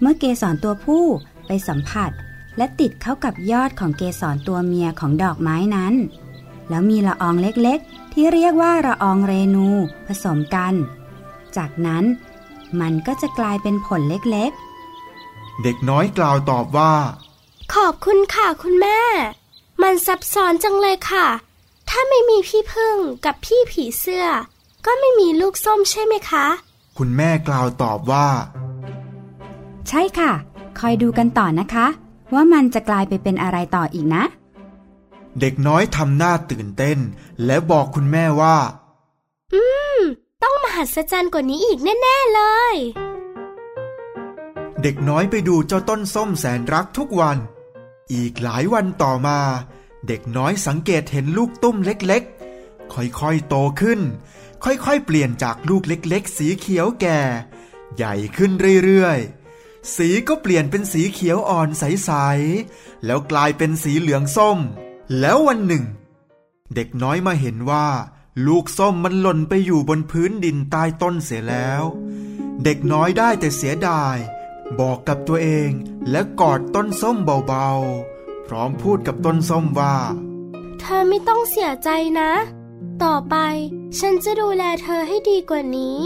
[0.00, 1.04] เมื่อเกสรตัวผู้
[1.46, 2.10] ไปสัมผัส
[2.56, 5.94] และติดเข้ากับยอดของเกสรตัวเมียของดอกไม้นั้น
[6.68, 9.68] แล้วมีละอองเล็กๆ ที่เรียกว่าละอองเรนู
[10.06, 10.74] ผสมกัน
[11.56, 12.04] จากนั้น
[12.80, 14.52] มันก็จะกลายเป็นผลเล็ก
[15.62, 16.94] เด็กน้อยกล่าวตอบว่า
[17.74, 19.00] ขอบคุณค่ะคุณแม่
[19.82, 21.26] มันซับซ้อนจังเลยค่ะ
[21.88, 24.26] ถ้าไม่มีพี่พึ่งกับพี่ผีเสื้อ
[24.86, 26.46] ก็ไม่มีลูกส้มใช่ไหมคะ
[26.98, 28.65] คุณแม่กล่าวตอบว่าๆ
[29.88, 30.32] ใช่ค่ะ
[30.78, 31.86] คอยดูกันต่อนะคะ
[32.34, 34.24] ว่ามันจะกลายไปเป็นอะไรต่ออีกนะ
[35.40, 36.98] เด็กน้อยทำหน้าตื่นเต้น
[37.44, 38.56] และบอกคุณแม่ว่า
[39.54, 39.62] อื
[39.96, 40.00] ม
[40.42, 42.40] ต้องมหัศจรรย์กว่านี้อีกแน่ ๆ เล
[42.74, 42.76] ย
[44.82, 47.38] เด็กน้อยไปดูเจ้าต้นส้มแสนรักทุกวัน
[48.12, 49.38] อีกหลายวันต่อมา
[50.06, 54.00] เด็กน้อยสังเกตเห็นลูกตุ้มเล็กๆ ค่อยๆ โตขึ้น
[54.64, 57.20] ค่อยๆ เปลี่ยนจากลูกเล็ก ๆ สีเขียวแก่
[57.96, 58.50] ใหญ่ขึ้น
[58.84, 59.45] เรื่อยๆ
[59.94, 62.10] สีก็เปลี่ยนเป็นสีเขียวอ่อนใส
[62.58, 64.58] ๆ แล้วกลายเป็นสีเหลืองส้ม
[65.20, 65.84] แล้ววันหนึ่ง
[66.74, 67.88] เด็กน้อยมาเห็นว่า
[68.46, 71.82] ลูกส้มมันหล่นไปอยู่บนพื้นดินใต้ต้นเสียแล้ว
[72.64, 74.16] เด็กน้อยได้แต่เสียดาย
[74.80, 75.70] บอกกับตัวเอง
[76.10, 79.96] และกอดต้นส้มเบาๆ พร้อมพูดกับต้นส้มว่า
[80.80, 81.88] เธอไม่ต้องเสียใจ
[82.20, 82.32] นะ
[83.02, 83.36] ต่อไป
[83.98, 86.02] ฉันจะดูแลเธอให้ดีกว่านี้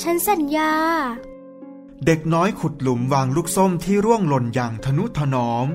[0.00, 0.74] ฉันสัญญา
[2.06, 5.66] เด็กน้อยขุดหลุมวางลูกส้มที่ร่วงหล่นอย่างทนุถนอม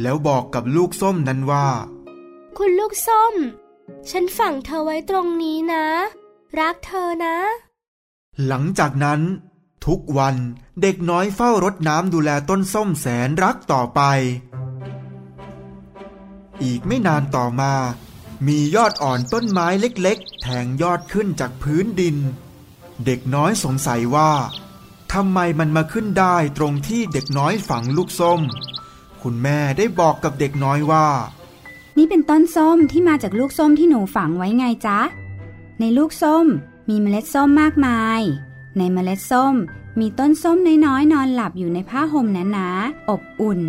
[0.00, 1.68] แล้วบอกกับลูกส้มนั้นว่า
[2.56, 3.34] คุณลูกส้ม
[4.10, 5.86] ฉันฝังเธอไว้ตรงนี้นะ
[6.58, 7.36] รักเธอนะ
[8.46, 9.20] หลังจากนั้น
[9.86, 10.36] ทุกวัน
[10.82, 14.00] เด็กน้อยเฝ้ารดน้ำดูแลต้นส้มแสนรักต่อไป
[16.62, 17.72] อีกไม่นานต่อมา
[18.46, 22.16] มียอดอ่อนต้นไม้เล็ก ๆ แทงยอดขึ้นจากพื้นดิน
[23.04, 24.30] เด็กน้อยสงสัยว่า
[25.12, 28.40] ทำไมมันมาขึ้นได้ตรงที่เด็กน้อยฝังลูกส้ม
[29.22, 31.06] คุณแม่ได้บอกกับเด็กน้อยว่า
[31.98, 35.00] นี่เป็นต้นส้มที่มาจากลูกส้มที่หนูฝังไว้ไงจ๊ะ
[35.80, 36.46] ในลูกส้ม
[36.88, 38.20] มีเมล็ดส้มมากมาย
[38.78, 39.54] ในเมล็ดส้ม
[40.00, 40.56] มีต้นส้ม
[40.86, 43.60] น้อยๆนอนหลับอยู่ในผ้าห่มหนาๆอบอุ่น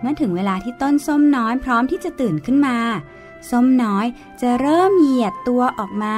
[0.00, 2.78] เมื่อถึงเวลาที่ต้นส้มน้อยพร้อมที่จะตื่นขึ้นมา
[3.50, 4.06] ส้มน้อย
[4.40, 6.16] จะเริ่มเหยียดตัวออกมา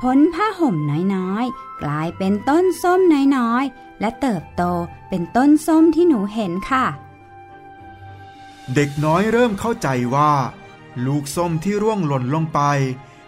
[0.00, 0.76] พ้นผ้าห่ม
[1.14, 3.00] น้อยๆ กลายเป็นต้นส้ม
[3.36, 4.62] น้อยๆ และเติบโต
[5.08, 6.86] เป็นต้นส้มที่หนูเห็นค่ะ
[8.74, 10.32] เด็กน้อยเริ่มเข้าใจว่า
[11.06, 12.60] ลูกส้มที่ร่วงหล่นลงไป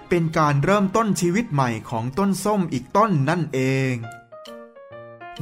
[0.09, 3.93] เป็นการเริ่มต้นชีวิตใหม่ของต้นส้มอีกต้นนั่นเอง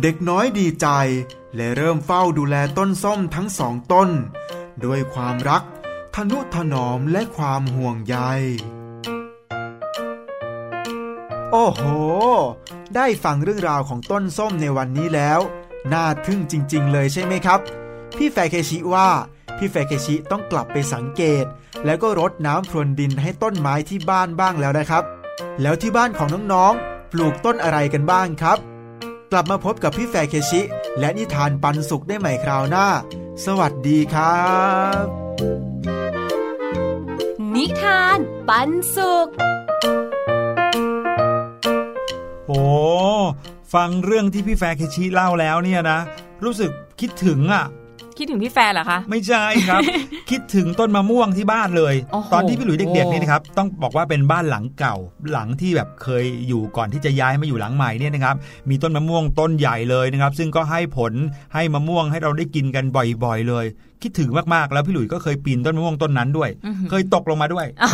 [0.02, 0.86] เด็กน้อยดีใจ
[1.56, 4.10] และเริ่มเฝ้าดูแลต้นส้มทั้งสองต้น
[4.84, 5.62] ด้วยความรัก
[6.14, 8.16] ทนุถนอมและความห่วงใย
[11.52, 11.82] โอ้โห
[12.96, 15.40] ได้ฟังเรื่องราวของต้นส้มในวันนี้แล้ว
[15.92, 17.60] น่าทึ่งจริง ๆ เลยใช่ไหมครับ
[18.16, 19.08] พี่แฟเคชิว่า
[19.58, 21.44] พี่แฟเคชิต้องกลับไปสังเกต
[21.84, 25.04] แล้วก็รดน้ำพรวนดินให้ต้นไม้ที่บ้านบ้างแล้วนะครับ
[25.62, 28.58] แล้วที่บ้านของน้องๆ ปลูกต้นอะไรกันบ้างครับ
[29.32, 30.60] กลับมาพบกับพี่แฟเคชิ
[30.98, 32.86] และนิทานปันสุขได้ใหม่คราวหน้า
[33.44, 34.48] สวัสดีครั
[35.02, 35.04] บ
[37.54, 38.18] นิทาน
[38.48, 39.28] ปันสุข
[42.48, 42.62] โอ้
[43.74, 45.98] ฟังเรื่องที่พี่แฟร์เคชิเล่าแล้วเนี่ยนะ
[46.44, 46.70] รู้สึก
[47.00, 47.66] คิดถึงอะ
[48.18, 49.82] คิดถึงพี่แฟนเหรอคะ ไม่ใช่ครับ
[50.30, 54.96] คิดถึงต้นมะม่วงที่บ้านเลยโอ้โหตอนที่พี่หลุยเด็กๆนี่นะครับ ต้องบอกว่าเป็นบ้านหลังเก่า
[55.32, 58.36] หลังที่แบบเคยอยู่ก่อนที่จะย้ายมาอยู่หลังใหม่เนี่ยนะครับ
[58.70, 61.12] มีต้นมะม่วงต้นใหญ่เลยนะครับ ซึ่งก็ให้ผล
[61.54, 63.66] ให้มะม่วงให้เราได้กินกันบ่อยๆเลย
[64.02, 66.50] คิดถึงมากๆ แล้วพี่หลุยก็เคยปีนต้นมะม่วงต้นนั้นด้วย
[66.90, 67.90] เคยตกลงมาด้วยอ๋อ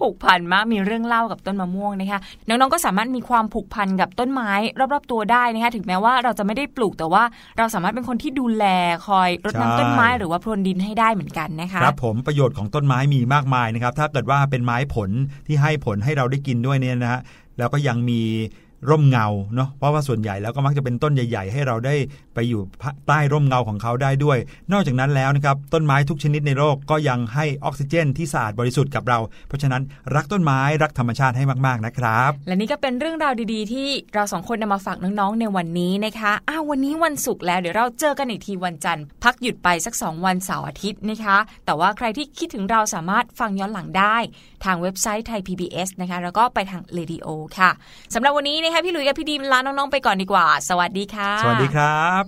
[0.00, 4.50] ผูกพันมากมีเรื่องเล่ากับต้นมะม่วงนะคะน้องๆก็สามารถมีความผูกพันกับต้นไม้
[4.92, 7.22] รอบๆตัวได้นะคะถึงแม้ว่าเราจะไม่ได้ปลูกแต่ว่า
[7.58, 8.64] เราสามารถเป็นคนที่ดูแล
[9.06, 15.10] คอยรดน้ำต้นไม้หรือว่าพรวนดินให้ได้เหมือนกันนะคะครับผมประโยชน์ของต้นไม้มีมากมายนะครับถ้าเกิดว่าเป็นไม้ผล
[15.46, 17.20] ที่ให้ผลให้เราได้กินด้วยเนี่ยนะฮะ
[17.58, 18.22] แล้วก็ยังมี
[18.90, 21.94] ร่มเงาเนาะเพราะว่าส่วนใหญ่แล้วก็มักจะเป็นต้นใหญ่ ๆ ให้เราได้
[22.36, 22.62] ไปอยู่
[23.08, 24.38] ใต้ร่มเงาของเขาได้ด้วย
[24.72, 29.18] นอกจากนั้นแล้วนะครับต้นไม้ทุกชนิดในโลกก็ยังให้ออกซิเจนที่สะอาดบริสุทธิ์กับเรา
[29.48, 29.82] เพราะฉะนั้น
[30.14, 44.16] รักต้นไม้รักธรรมชาติให้มากๆนะครับ และนี่ก็เป็นเรื่องราวดีๆ ที่เราสองคนนำมาฝากน้องๆในวันนี้นะคะอ้าววันนี้วันศุกร์แล้วเดี๋ยวเราเจอกันอีกทีวันจันทร์พักหยุดไปสัก 2 วันเสาร์อาทิตย์นะคะ แต่ว่าใครที่คิดถึงเราสามารถฟังย้อนหลังได้
[44.64, 47.26] ทางเว็บไซต์ไทย PBS นะคะแล้วก็ไปทางเรดิโอ
[47.58, 47.70] ค่ะ
[48.14, 52.25] สำหรับวันนี้นะคะพี่หลุยกับพี่ดีมลาน้องๆไปก่อนดีกว่า สวัสดีค่ะ สวัสดีครับ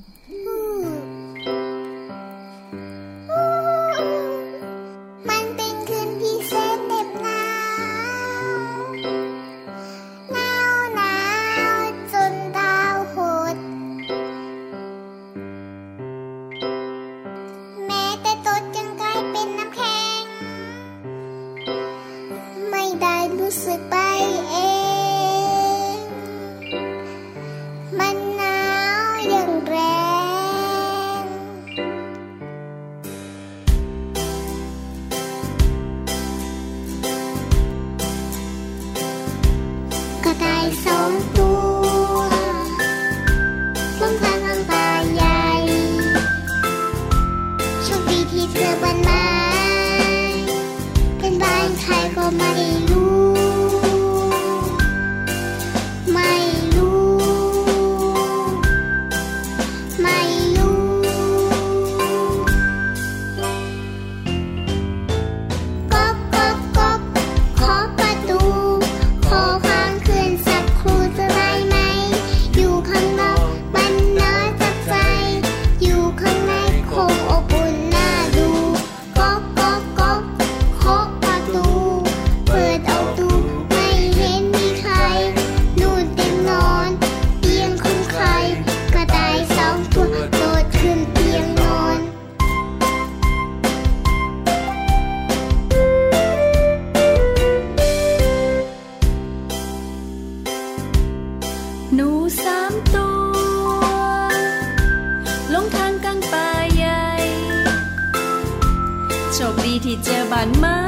[109.91, 110.81] ที่เจอบ้านไม้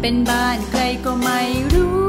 [0.00, 1.40] เป็นบ้านใครก็ไม่
[1.72, 1.99] รู้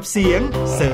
[0.00, 0.40] ับเสียง
[0.74, 0.89] เสริ